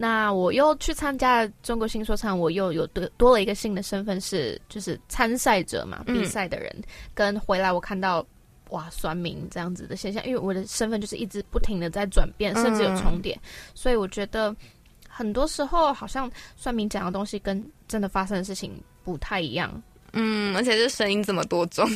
[0.02, 6.76] 那我又去参加中国新说唱，我又有多多了一个新的身份是就是参赛者嘛，嗯比赛的人。
[7.14, 8.26] 跟回来我看到
[8.72, 13.40] 哇酸民这样子的现象，因为我的身份就是一直不停的在转变，甚至有重叠，
[13.76, 14.56] 所以我觉得
[15.08, 18.74] 很多时候好像酸民讲的东西跟真的发生的事情
[19.04, 19.72] 不太一样。
[20.14, 21.88] 嗯，而且这声音这么多种，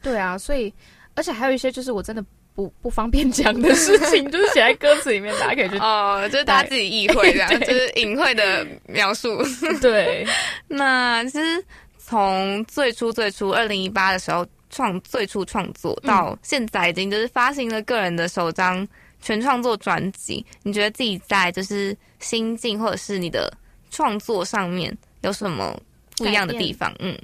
[0.00, 0.72] 对啊，所以
[1.14, 2.24] 而且还有一些就是我真的
[2.54, 9.38] 不不方便讲的事情，就是写在歌词里面，大家可以去 哦，就是大家自己意会这样，就是隐晦的描述。
[9.80, 10.26] 对。
[10.68, 11.64] 那其实
[11.98, 18.86] 从最初最初二零一八的时候创最初创作到现在，已经就是发行了个人的首张
[19.20, 20.44] 全创作专辑。
[20.62, 23.52] 你觉得自己在就是心境或者是你的
[23.90, 25.78] 创作上面有什么
[26.16, 26.94] 不一样的地方？
[26.98, 27.16] 嗯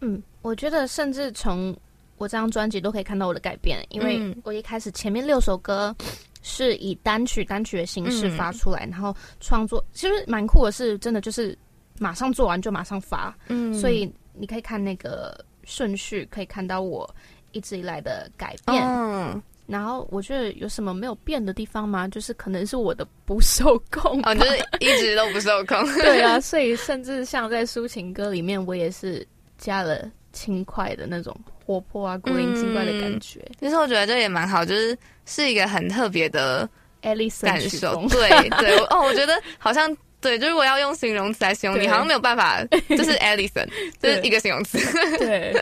[0.00, 1.74] 嗯，我觉得甚至从
[2.18, 5.94] 我这张专辑都可以看到我的改变，因为嗯我一开始前面六首歌
[6.42, 11.56] 是以单曲单曲的形式嗯发出来，然后创作，其实蛮酷的是，真的就是
[11.98, 17.08] 马上做完就马上发，嗯所以你可以看那个顺序，可以看到我
[17.52, 18.82] 一直以来的改变。
[18.86, 22.06] 嗯，然后我觉得有什么没有变的地方吗？
[22.06, 24.30] 就是可能是我的不受控吧。
[24.30, 25.82] 哦，就是一直都不受控。
[26.00, 29.26] 对啊，所以甚至像在抒情歌里面，我也是
[29.58, 31.34] 加了轻快的那种
[31.66, 33.40] 活泼啊、古灵精怪的感觉。
[33.58, 36.68] 其实我觉得这也蛮好，就是是一个很特别的
[37.02, 38.06] Alison 感受。
[38.08, 43.68] 对对，哦，我觉得好像对，就如果要用形容词来形容你，好像没有办法，就是 Alison，
[44.00, 44.78] 这是一个形容词。
[45.18, 45.52] 对，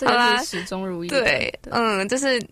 [0.00, 1.08] 这 好啦始终如一。
[1.08, 2.42] 对，嗯，就是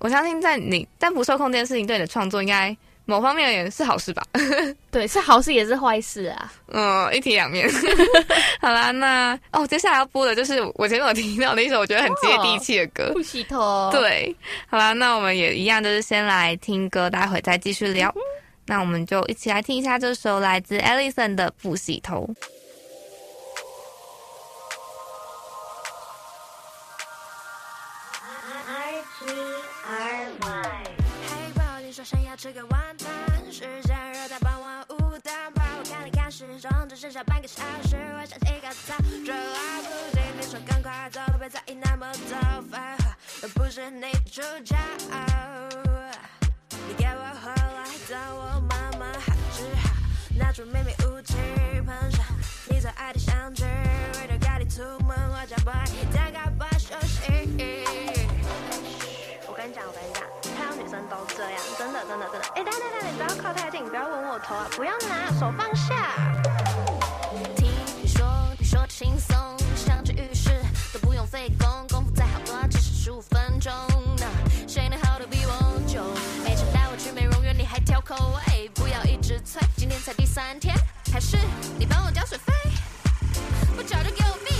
[0.00, 2.76] 我相信在你但不受控这件事情对你的创作应该
[3.06, 4.22] 某方面而言是好事吧。
[4.90, 6.52] 对，是好事也是坏事啊。
[6.72, 7.68] 嗯，一体两面。
[8.60, 13.12] 好啦，那哦，接下来要播的就是我前面有提到的一首我觉得很接地气的歌。
[13.12, 14.34] 不洗头。，对，
[14.66, 18.14] 好啦，那我们也一样，就是先来听歌，待会再继续聊。
[18.66, 22.28] 那我们就一起来听一下这首来自 Alison 的《不洗头》。
[29.86, 32.80] 嘿，朋友，你说想要吃个晚
[37.04, 38.94] 剩下半个小时，我想起个早，
[39.26, 44.74] 这来不及，你说赶快走，别在意那么多废话，又不是你主角。
[46.88, 49.92] 你给我回来，但我慢慢还只好
[50.38, 51.34] 拿出秘密武器
[51.84, 52.24] 喷上
[52.70, 53.64] 你最爱的香脂，
[54.18, 57.20] 为了赶你出门，我将不爱大概不休息。
[59.46, 60.24] 我跟你讲，我跟你讲，
[60.56, 62.48] 太阳女生都这样，真的真的真的。
[62.54, 64.66] 哎，等等等，你不要靠太近，你不要吻我头啊！
[64.74, 66.63] 不要拿手放下。
[68.96, 69.36] 轻松，
[69.74, 70.50] 想去浴室
[70.92, 73.72] 都不用费功，功夫再好多只是十五分钟
[74.18, 74.26] 呢。
[74.68, 76.00] 谁能耗得比我久？
[76.44, 80.72] 每次带我去美容院，你还挑口味，不要一直催，今天才第三天，
[81.12, 81.36] 还是
[81.76, 82.52] 你帮我交水费？
[83.74, 84.53] 不交就给我闭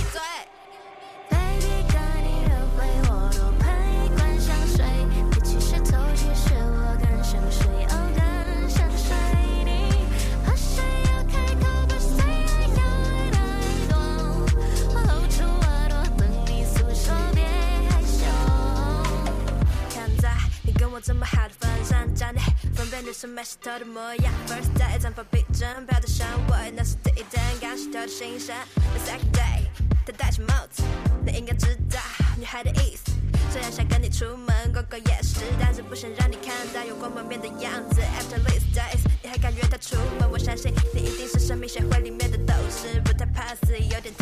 [20.95, 22.39] 我这么好的份上，教你
[22.73, 24.33] 分辨女生没洗头的模样。
[24.47, 28.55] First day 绽放逼真，飘的香味，那是第一天刚洗头的新鲜。
[28.75, 29.67] The second day，
[30.05, 30.83] 她戴起帽子，
[31.25, 31.99] 你应该知道
[32.37, 33.11] 女孩的意思。
[33.51, 37.99] 虽然想跟你出门逛逛夜市，但是不想让你看到有光门面的样子。
[37.99, 40.31] After these days，你还敢约她出门？
[40.31, 44.13] 我相信你一定是生命协会里面的斗士，不太怕死，有点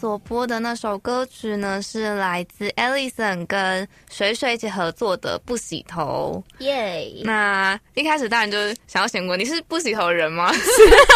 [0.00, 6.42] 所播的那首歌曲呢，是来自 Alison 跟水水一起合作的《不洗头》。
[6.64, 7.20] 耶！
[7.22, 10.50] 那一开始当然就是想要先问你是不洗头的人吗？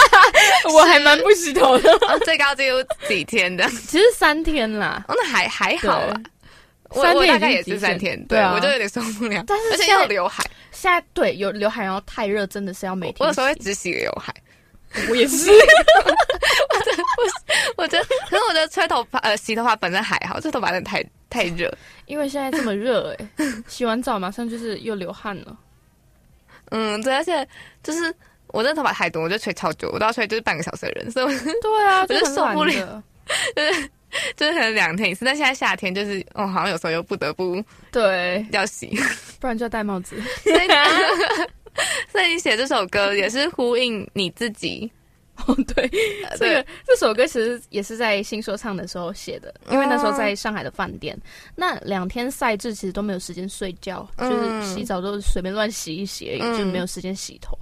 [0.71, 2.77] 我还蛮不洗头的， 哦最高只有
[3.09, 3.67] 几天的？
[3.89, 5.03] 其实三天啦。
[5.09, 6.21] 哦，那还还好啦。
[6.91, 9.43] 我我大概也是三天，对啊我就有点受不了。
[9.47, 13.23] 但是现在又有刘海，现在对有刘海，然后太热，真的是要每天洗。
[13.23, 14.33] 我有时候会只洗刘海。
[15.09, 15.51] 我也是，
[17.77, 21.73] 我觉得，可是我觉得吹头发呃洗头发本身还好，这头发真的太太热。
[22.07, 23.29] 因为现在这么热哎、
[23.67, 25.57] 洗完澡马上就是又流汗了。
[26.71, 27.47] 嗯，对，而且
[27.83, 28.15] 就是
[28.49, 33.03] 我这头发太多，我就吹超久，我都要吹就是半个小时的人，所以对啊， 我就很懒受不了
[33.57, 33.91] 就是。
[34.37, 35.25] 就是可能两天一次。
[35.25, 38.97] 但现在夏天就是哦，好像有时候又不得不对，要洗，
[39.41, 40.15] 不然就要戴帽子。
[42.11, 44.91] 所以你写这首歌也是呼应你自己。
[45.47, 45.85] 哦，对，
[46.31, 51.21] 呃这个这首歌其实也是在新说唱的时候写的，因为那时候在上海的饭店，
[51.57, 57.59] 那两天赛制其实都没有时间睡觉，嗯就是洗澡都随便乱洗一洗而已，嗯就没有时间洗头。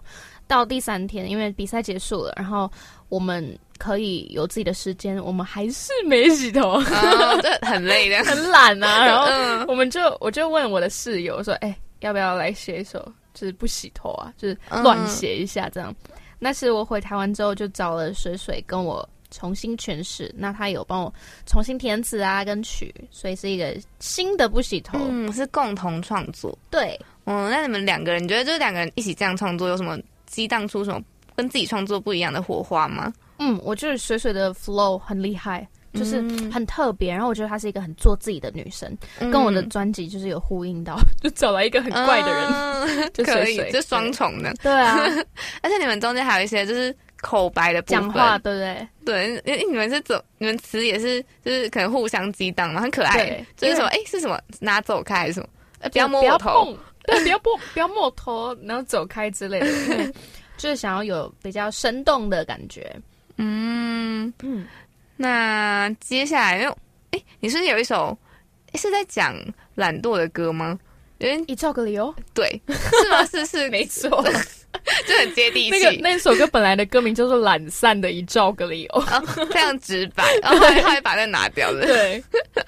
[0.46, 2.70] 到第三天，因为比赛结束了，然后
[3.08, 8.18] 我们可以有自己的时间，我们还是没洗头，哦，这很累的。
[8.28, 9.06] 很懒啊。
[9.06, 15.94] 然后嗯我们就我就问我的室友说：“哎、要不要来写一首，就是不洗头啊，就是乱写一下这样。
[16.38, 21.12] 那是我回台湾之后就找了水水跟我重新诠释，那他有帮我
[21.46, 24.98] 重新填词啊跟曲，所以是一个新的不洗头。
[25.00, 26.56] 嗯，是共同创作。
[26.68, 31.00] 对，嗯，那你们两个人，你觉得就是两个人一起这样创作，有什么激荡出什么
[31.36, 33.12] 跟自己创作不一样的火花吗？
[33.38, 35.66] 嗯，我觉得水水的 flow 很厉害。
[35.94, 44.52] 就是嗯很特别，然后我觉得她是一个很做自己的女生，跟我的专辑就是有呼应到， 就找来一个很怪的人，人， 就可以，水水就双重的。
[44.62, 44.98] 对啊，
[45.62, 48.88] 而且你们中间还有一些就是口白的部分，讲话对不对？
[49.04, 54.38] 对，因为你们是走，你们词也是就是可能互相激荡嘛，很可爱就是什么，哎，是什么？
[54.60, 55.48] 拿走开还是什么？
[55.80, 56.76] 呃不要摸我头，
[57.06, 60.12] 对，不要摸不要摸头，然后走开之类的，
[60.56, 62.94] 就是想要有比较生动的感觉。
[63.36, 64.64] 嗯，嗯，
[65.16, 66.74] 那接下来，因为
[67.12, 68.16] 哎，你是不是有一首
[68.74, 69.34] 是在讲
[69.74, 70.78] 懒惰的歌吗？
[71.18, 73.24] 因为一兆个理由，对，是吗？
[73.26, 74.10] 是是， 没错，
[75.06, 79.20] 就很接地那个气，那首歌本来的歌名叫做《懒散的一兆个理由》，啊
[79.52, 81.86] 非常直白，然后后来后来把那拿掉了。
[81.86, 82.20] 对，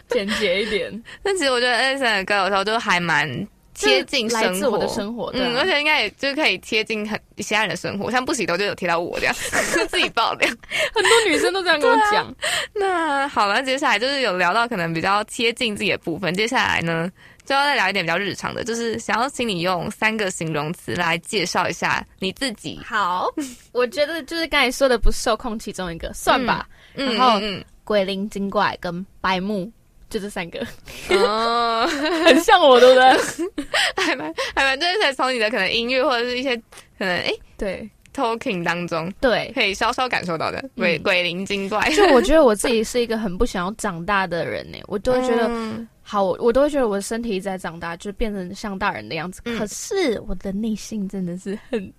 [0.09, 3.29] 简洁一点， 但其实我觉得 N S 的歌有时候就还蛮
[3.75, 9.35] 贴近生活我的生活，嗯，啊而且应该也就可以贴近很其他人的生活，像不洗头就有贴到我这样，
[9.89, 10.49] 自己爆料。
[10.95, 12.35] 很多女生都这样跟我讲。
[12.75, 17.11] 那好了，接下来就是有聊到可能比较贴近自己的部分，接下来呢
[17.45, 22.81] 就要再聊一点比较日常的，就是想要请你用三个形容词来介绍一下你自己。
[22.85, 23.29] 好，
[23.73, 26.67] 我觉得就是刚才说的不受控其中一个，算吧。
[26.97, 29.71] 嗯然后嗯鬼灵精怪跟白目，
[30.15, 30.65] 就这三个，
[31.09, 31.87] 嗯，哦，
[32.25, 33.65] 很像我，对不对？
[34.05, 36.57] 还蛮还蛮，就是从你的可能音乐或者是一些
[36.97, 41.91] 可能诶对 talking 当中，对，可以稍稍感受到的鬼、嗯鬼灵精怪。
[41.91, 45.49] 就我觉得我自己是一个很不想要长大的人呢， 我都会觉得。
[45.49, 49.41] 嗯好，我都会觉得我的身体一直在长大，就变成像大人的样子。
[49.47, 51.93] 嗯可是我的内心真的是很，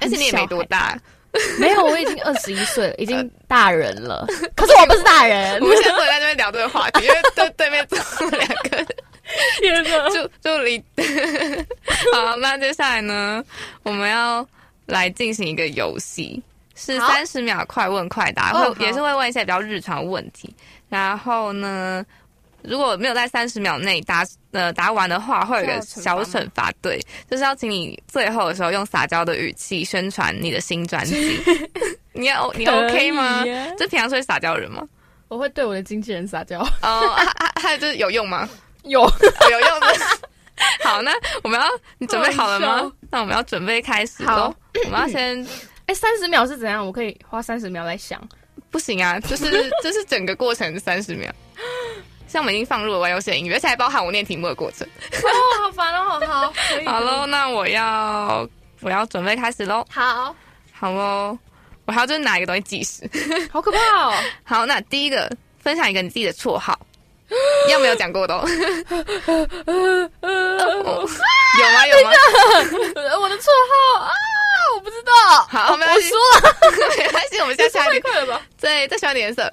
[0.00, 1.00] 而且你也没多大，
[1.58, 4.26] 没有，我已经二十一岁了，已经大人了。
[4.54, 7.98] 可是我不是大人我，们现在坐在这边聊这个话题，因为 对对面坐
[8.30, 8.86] 两个
[9.60, 10.08] 天哪！
[10.10, 10.82] 就就离。
[12.12, 13.42] 好，那接下来呢，
[13.82, 14.46] 我们要
[14.86, 16.42] 来进行一个游戏，
[16.74, 20.54] 是好三十秒快问快答，会也是会问一些比较日常问题。
[20.90, 22.04] 然后呢，
[22.60, 24.22] 如果没有在三十秒内答
[24.52, 27.00] 呃答完的话，会有一个小惩罚，对，
[27.30, 31.40] 就是要请你最后的时候用撒娇的语气宣传你的新专辑。
[32.14, 33.50] 你要你 OK 吗可以？
[33.50, 34.86] 耶这平常是会撒娇人吗？
[35.28, 37.16] 我会对我的经纪人撒娇，哦，
[37.60, 38.48] 还有就是有用吗？
[38.84, 39.12] 有哦
[39.50, 39.86] 有用的。
[40.84, 41.10] 好，那
[41.42, 41.66] 我们要
[41.98, 42.92] 你准备好了吗？
[43.10, 44.54] 那我们要准备开始好喽。
[44.84, 45.44] 我们要先
[45.86, 46.84] 哎，三十秒是怎样？
[46.84, 48.20] 我可以花三十秒来想。
[48.70, 49.50] 不行啊，就是
[49.82, 51.32] 就是整个过程三十秒。
[52.32, 54.88] 像我们已经放入了玩游戏的音乐，而且还包含我念题目的过程。
[55.12, 55.28] 哦，
[55.64, 56.52] 好烦哦，好好，
[56.90, 58.48] 好喽，，那我要
[58.80, 59.84] 我要准备开始喽。
[59.90, 60.34] 好
[60.72, 61.38] 好喽，
[61.84, 63.06] 我还要就是拿一个东西计时。
[63.52, 64.14] 好可怕哦。
[64.44, 65.30] 好，那第一个
[65.60, 66.78] 分享一个你自己的绰号，
[67.68, 68.40] 要没有讲过的哦？
[70.84, 71.06] 哦
[71.58, 71.86] 有吗？
[71.86, 72.10] 有吗？
[72.96, 73.46] 呃我的绰
[73.98, 74.10] 号啊，
[74.74, 75.12] 我不知道。
[75.50, 76.10] 好，没我关系，
[76.98, 78.08] 没关系，我们现在下一个。
[78.08, 78.40] 快了吧？
[78.56, 79.52] 最最喜欢的颜色，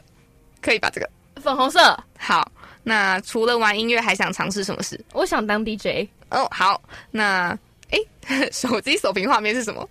[0.62, 1.10] 可以把这个。
[1.44, 2.50] 粉红色，好，
[2.90, 5.00] 那除了玩音乐，还想尝试什么事？
[5.14, 6.08] 我想当 DJ。
[6.32, 6.82] 哦，好，
[7.12, 7.56] 那
[7.92, 8.00] 诶，
[8.52, 9.88] 手机锁屏画面是什么？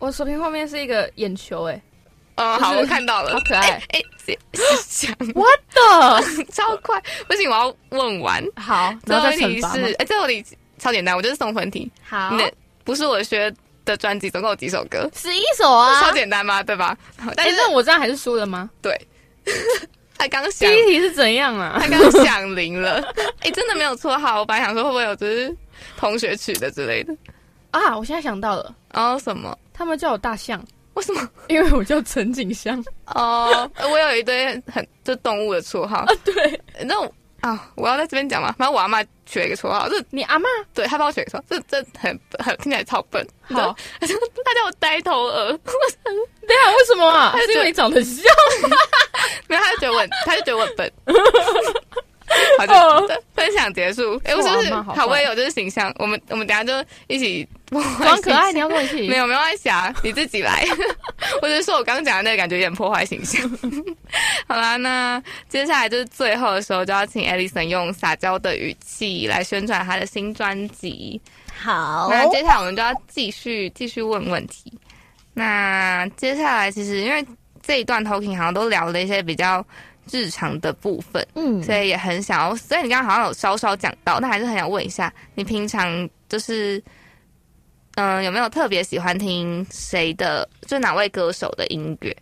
[0.00, 1.80] 我锁屏画面是一个眼球，哎，
[2.36, 4.36] 哦，好，我看到了，好可爱诶，诶
[4.82, 8.44] 是我的 超快，不行，我要问完。
[8.56, 11.88] 好，最后题是，惩罚吗诶，最后一题超简单，我就是送分题。
[12.02, 13.52] 好你，的不是我学
[13.84, 15.08] 的专辑，总共有几首歌？
[15.14, 16.00] 十一首啊。
[16.00, 16.96] 超简单嘛，对吧？
[17.16, 18.68] 好但哎，是那我这样还是输了吗？
[18.82, 19.00] 对，
[20.22, 21.78] 他刚第想，一题是怎样啊？
[21.82, 23.02] 他刚响铃了。
[23.40, 25.52] 诶， 真的没有绰号，我本来想说会不会有就是
[25.96, 27.12] 同学取的之类的。
[27.72, 29.56] 啊，我现在想到了，哦，什么？
[29.74, 30.64] 他们叫我大象，
[30.94, 31.28] 为什么？
[31.48, 32.82] 因为我叫陈景香。
[33.06, 36.06] 哦，我有一堆很就动物的绰号。
[36.24, 38.54] 对，那我啊，我要在这边讲嘛。
[38.56, 43.26] 反正我阿妈取了一个绰号，是你阿妈对她帮我取了一个绰号，这这很很听起来超笨。
[43.42, 44.14] 好，她叫
[44.66, 45.50] 我呆头鹅，
[46.46, 47.32] 对啊，为什么啊？
[47.34, 48.24] 他是因为你长得很像。
[49.48, 50.92] 没有，他就觉得我他，就觉得我很笨。
[52.58, 54.18] 好，哦就分享结束。
[54.24, 55.06] 哎，我是不是好好？
[55.06, 59.06] 我也有就是形象，我们我们等一下就一起装可爱，你要跟我一起？
[59.06, 60.64] 没有没有关系啊，你自己来。
[61.42, 63.42] 我只是说我刚刚讲的那个感觉有点破坏形象。
[64.48, 71.20] 好啦，那接下来就是最后的时候，就要请 Alison 用撒娇的语气来宣传她的新专辑。
[71.60, 74.72] 好那接下来我们就要继续继续问问题。
[75.34, 77.24] 那接下来其实因为
[77.62, 79.64] 这一段 talking 好像都聊了一些比较
[80.10, 82.56] 日常的部分，嗯，所以也很想要。
[82.56, 86.82] 所以你刚刚好像有稍稍讲到，但还是很想问一下，你平常就是，
[87.94, 92.16] 嗯、有没有特别喜欢听谁的，就哪位歌手的音乐？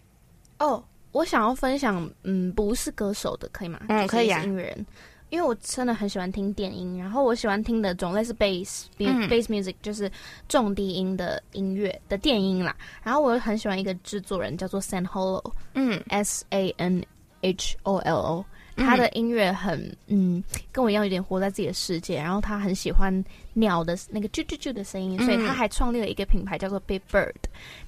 [0.59, 3.81] 哦，我想要分享，嗯，不是歌手的，可以吗？
[3.89, 4.87] 嗯可以啊音乐人，
[5.31, 9.29] 因为我真的很喜欢听电音，然后我喜欢听的种类是 bass，嗯。
[9.29, 10.11] bass music，就是
[10.49, 12.77] 重低音的音乐的电音啦。
[13.03, 16.03] 然后我很喜欢一个制作人叫做 San Holo，嗯。
[16.09, 17.03] S A N
[17.43, 18.45] H O L O，
[18.77, 18.87] 嗯。
[18.87, 23.13] 他的音乐很嗯，跟我一样有点活在自己的世界，然后他很喜欢
[23.53, 27.35] 鸟的那个啾啾啾的声音，所以嗯他还创立了一个品牌叫做 Big Bird，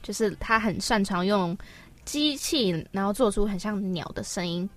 [0.03, 1.57] 就是他很擅长用
[2.05, 4.68] 机器，然后做出很像鸟的声音。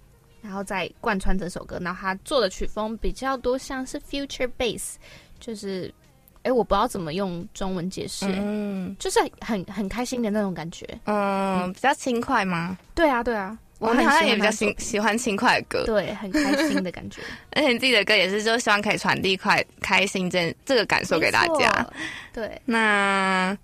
[0.45, 4.93] 然后再贯穿整首歌，然后他做的曲风比较多像是 future bass，
[5.39, 5.91] 就是
[6.43, 10.87] 哎，我不知道怎么用中文解释，嗯就是很很开心的那种感觉。
[11.05, 12.77] 嗯，比较轻快吗？
[12.93, 17.21] 对啊，对啊，我们好像也比较喜喜喜欢轻快的歌，对，很开心的感觉，
[17.53, 21.87] 而且你自己的歌也是，就希望可以传递快开心这这个感受给大家。
[22.31, 23.57] 对，那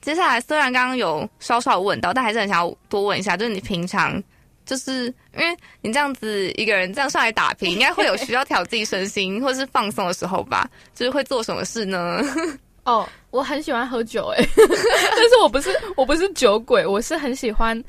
[0.00, 4.22] 接下来虽然刚刚有稍稍问到，但还是很想要多问一下，就是你平常
[4.68, 10.68] 就是因为你这样子一个人这样上来打拼， 应该会有需要调自己身心或是放松的时候吧？
[10.94, 12.20] 就是会做什么事呢？
[12.84, 17.82] 哦，我很喜欢喝酒哎， 但是我不是我不是酒鬼，我是很喜欢，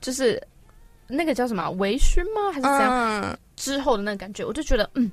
[0.00, 0.42] 就是
[1.06, 2.50] 那个叫什么啊微醺吗？
[2.50, 3.20] 还是怎样？
[3.22, 5.10] 嗯之后的那个感觉，我就觉得嗯。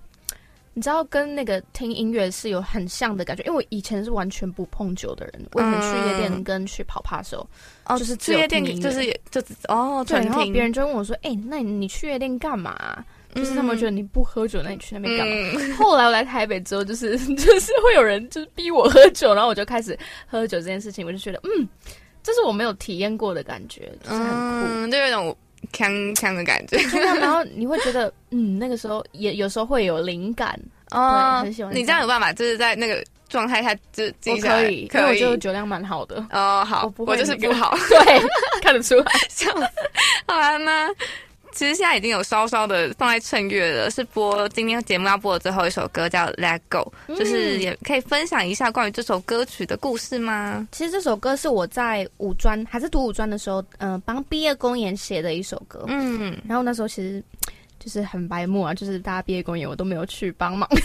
[0.80, 7.46] 你知道跟那个听音乐是有很像的感觉，因为我以前是完全不碰酒的人，我以前去夜店跟去跑趴的时候，
[7.88, 13.04] 哦，就是去夜店就是就只哦，对，然后别人就问我说：“哎、那你你去夜店干嘛啊、
[13.36, 15.34] 就是他们觉得你不喝酒，那你去那边干嘛？
[15.60, 21.68] 嗯 后来我来台北之后，就是 就是会有人就是逼我喝酒，然后我就开始喝酒这件事情，我就觉得嗯，
[22.24, 24.96] 这是我没有体验过的感觉，就是很酷。
[24.98, 25.36] 有一种
[25.72, 30.60] 锵锵的感觉， 然后你会觉得，嗯，那个时候也有时候会有灵感，
[30.91, 36.26] 哦很喜欢你这样有办法，就是在那个状态下就我记下来可以，可以我觉得酒量蛮好的。
[36.32, 37.78] 哦，好，我就是不好。
[37.89, 38.22] 对，
[38.62, 39.05] 看得出来。
[39.30, 39.51] 笑。
[40.26, 40.89] 好啦，那
[41.54, 50.68] 其实现在已经有稍稍的放在趁月了，是播今天节目要播的最后一首歌叫《Let Go》，就是嗯也可以分享一下关于这首歌曲的故事吗？
[50.72, 55.84] 其实这首歌是我在五专还是读五专的时候，嗯、帮毕业公演写的一首歌。
[55.88, 57.24] 嗯，然后那时候其实
[57.80, 60.70] 就是很白目啊，就是大家毕业公演我都没有去帮忙。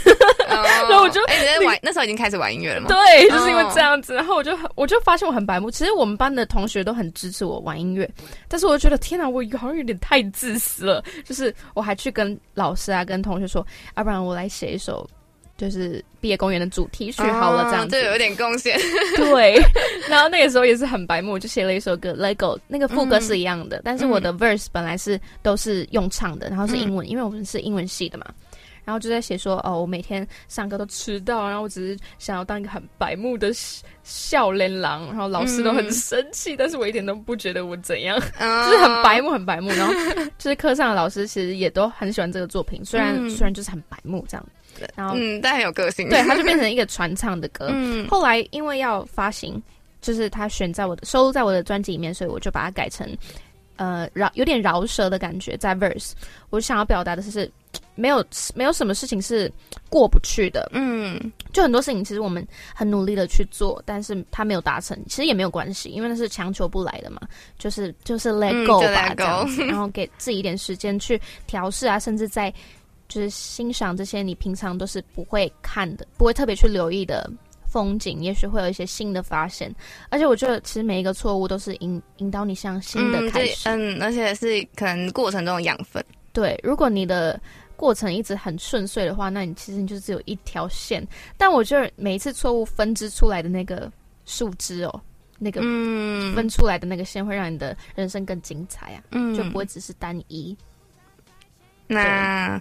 [0.47, 2.89] 然后我就哎，你在玩那时候已经开始玩音乐了吗？
[2.89, 5.71] 对，就是因为这样子，然后我就很我就发现我很白目。
[5.71, 8.09] 其实我们班的同学都很支持我玩音乐，
[8.47, 11.03] 但是我就觉得天哪，我好像有点太自私了。
[11.25, 13.67] 就是我还去跟老师啊、跟同学说，
[13.97, 15.09] 要、不然我来写一首。
[15.57, 17.91] 就是毕业公园的主题曲好了，这样子。
[17.91, 18.79] 对，有点贡献。
[19.17, 19.55] 对，
[20.09, 28.27] 然后那个时候也是很白目，我就写了一首歌《Lego》，那个副歌是一样的，但是我的 verse 本来是都是用唱的，然后是英文，因为我们是英文系的嘛。
[28.87, 33.51] 然后就在写说，哦，我每天上课都迟到，然后我只是想要当一个很白目的
[34.03, 38.27] 笑脸狼，然后老师都很生气，但是我一点都不觉得我怎样，就
[38.71, 39.71] 就是很白目，很白目。
[39.71, 39.95] 然后
[40.37, 44.47] 就是课上的老师其实也都很喜欢这个作品，虽然、嗯虽然就是很白目这样，
[44.97, 46.09] 然后、嗯，但很有个性。
[46.09, 47.67] 对，它就变成一个传唱的歌。
[47.73, 48.07] 嗯。
[48.09, 49.63] 后来因为要发行，
[50.01, 53.09] 就是它选在我的收录在我的专辑里面，所以我就把它改成
[53.77, 56.13] 呃饶有点饶舌的感觉，在 verse。
[56.51, 57.51] 我想要表达的是，
[57.97, 59.51] 没有没有什么事情是
[59.89, 61.33] 过不去的，嗯。
[61.53, 62.45] 就很多事情其实我们
[62.75, 67.21] 很努力的去做，但是它没有达成，其实也没有关系，因为那是强求不来的嘛，
[67.59, 72.53] 就是就是 let 嗯 go 吧，let 这样子，然后给自己一点时间去调试啊，甚至在
[73.09, 77.31] 就是欣赏这些你平常都是不会看的，不会特别去留意的。
[77.67, 79.75] 风景也许会有一些新的发现，
[80.09, 83.65] 而且我觉得其实每一个错误都是引引导你向新的嗯开始。
[83.65, 86.01] 对嗯，而且是可能过程中的养分。
[86.33, 87.41] 对，如果你的
[87.75, 91.05] 过程一直很顺遂的话，那你其实你就只有一条线。
[91.37, 93.91] 但我觉得每一次错误分支出来的那个
[94.25, 95.01] 树枝哦，
[95.41, 100.57] 那个嗯分出来的那个线，会让你的人生更精彩啊，嗯就不会只是单一。
[101.89, 102.61] 那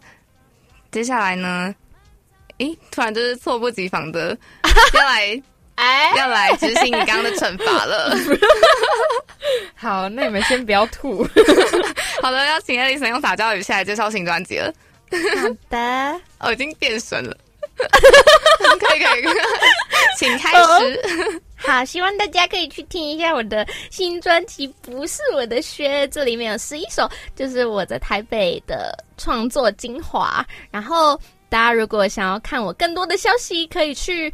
[0.93, 1.73] 接下来呢？
[2.59, 4.37] 诶，突然就是猝不及防的
[4.93, 5.41] 要来
[5.75, 8.15] 哎，要来执行你刚刚的惩罚了。
[9.75, 11.27] 好，那你们先不要吐。
[12.21, 14.71] 好的，要请艾丽森用撒娇语下来介绍新专辑了。
[15.11, 17.35] 好的，哦，已经变神了。
[17.75, 19.33] 可以可以，可以
[20.19, 21.41] 请开始。
[21.65, 30.45] 好，希望大家可以去听一下我的新专辑《不是我的靴》，这里面有十一首，就是我在台北的创作精华。
[30.69, 34.31] 然后大家如果想要看我更多的消息，可以去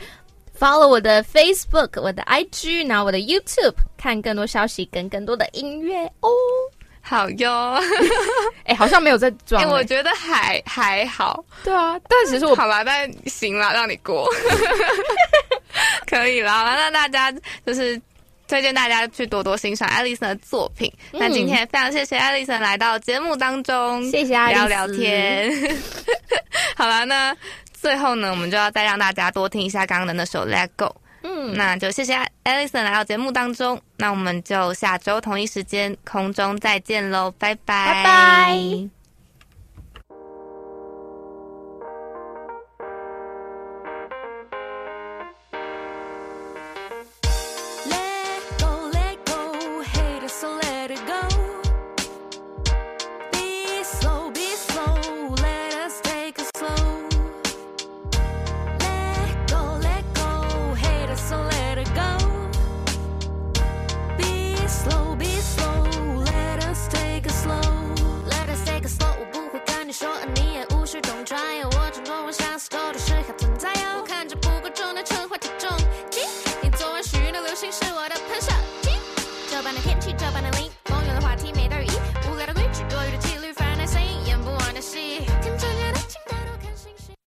[0.59, 6.29] follow 我的 Facebook、我的 IG，然后我的 YouTube，看更多消息跟更多的音乐哦。
[7.01, 7.79] 好哟，
[8.65, 14.29] 哎，好像没有在装哎、欸、我觉得还还好，对啊，但其实我好吧，但行了，让你过，
[16.07, 16.51] 可以了。
[16.51, 17.99] 好了那大家就是
[18.47, 20.91] 推荐大家去多多欣赏艾丽森的作品。
[21.11, 25.51] 嗯那今天非常谢谢艾丽森来到节目当中，谢谢聊聊天。
[26.75, 27.35] 好了，那
[27.73, 30.85] 最后呢，我们就要再让大家多听一下刚刚的那首《Let Go》。
[31.21, 38.98] 嗯，那就谢谢 Alison 来到节目当中，那我们就下周同一时间空中再见喽，拜拜，拜拜。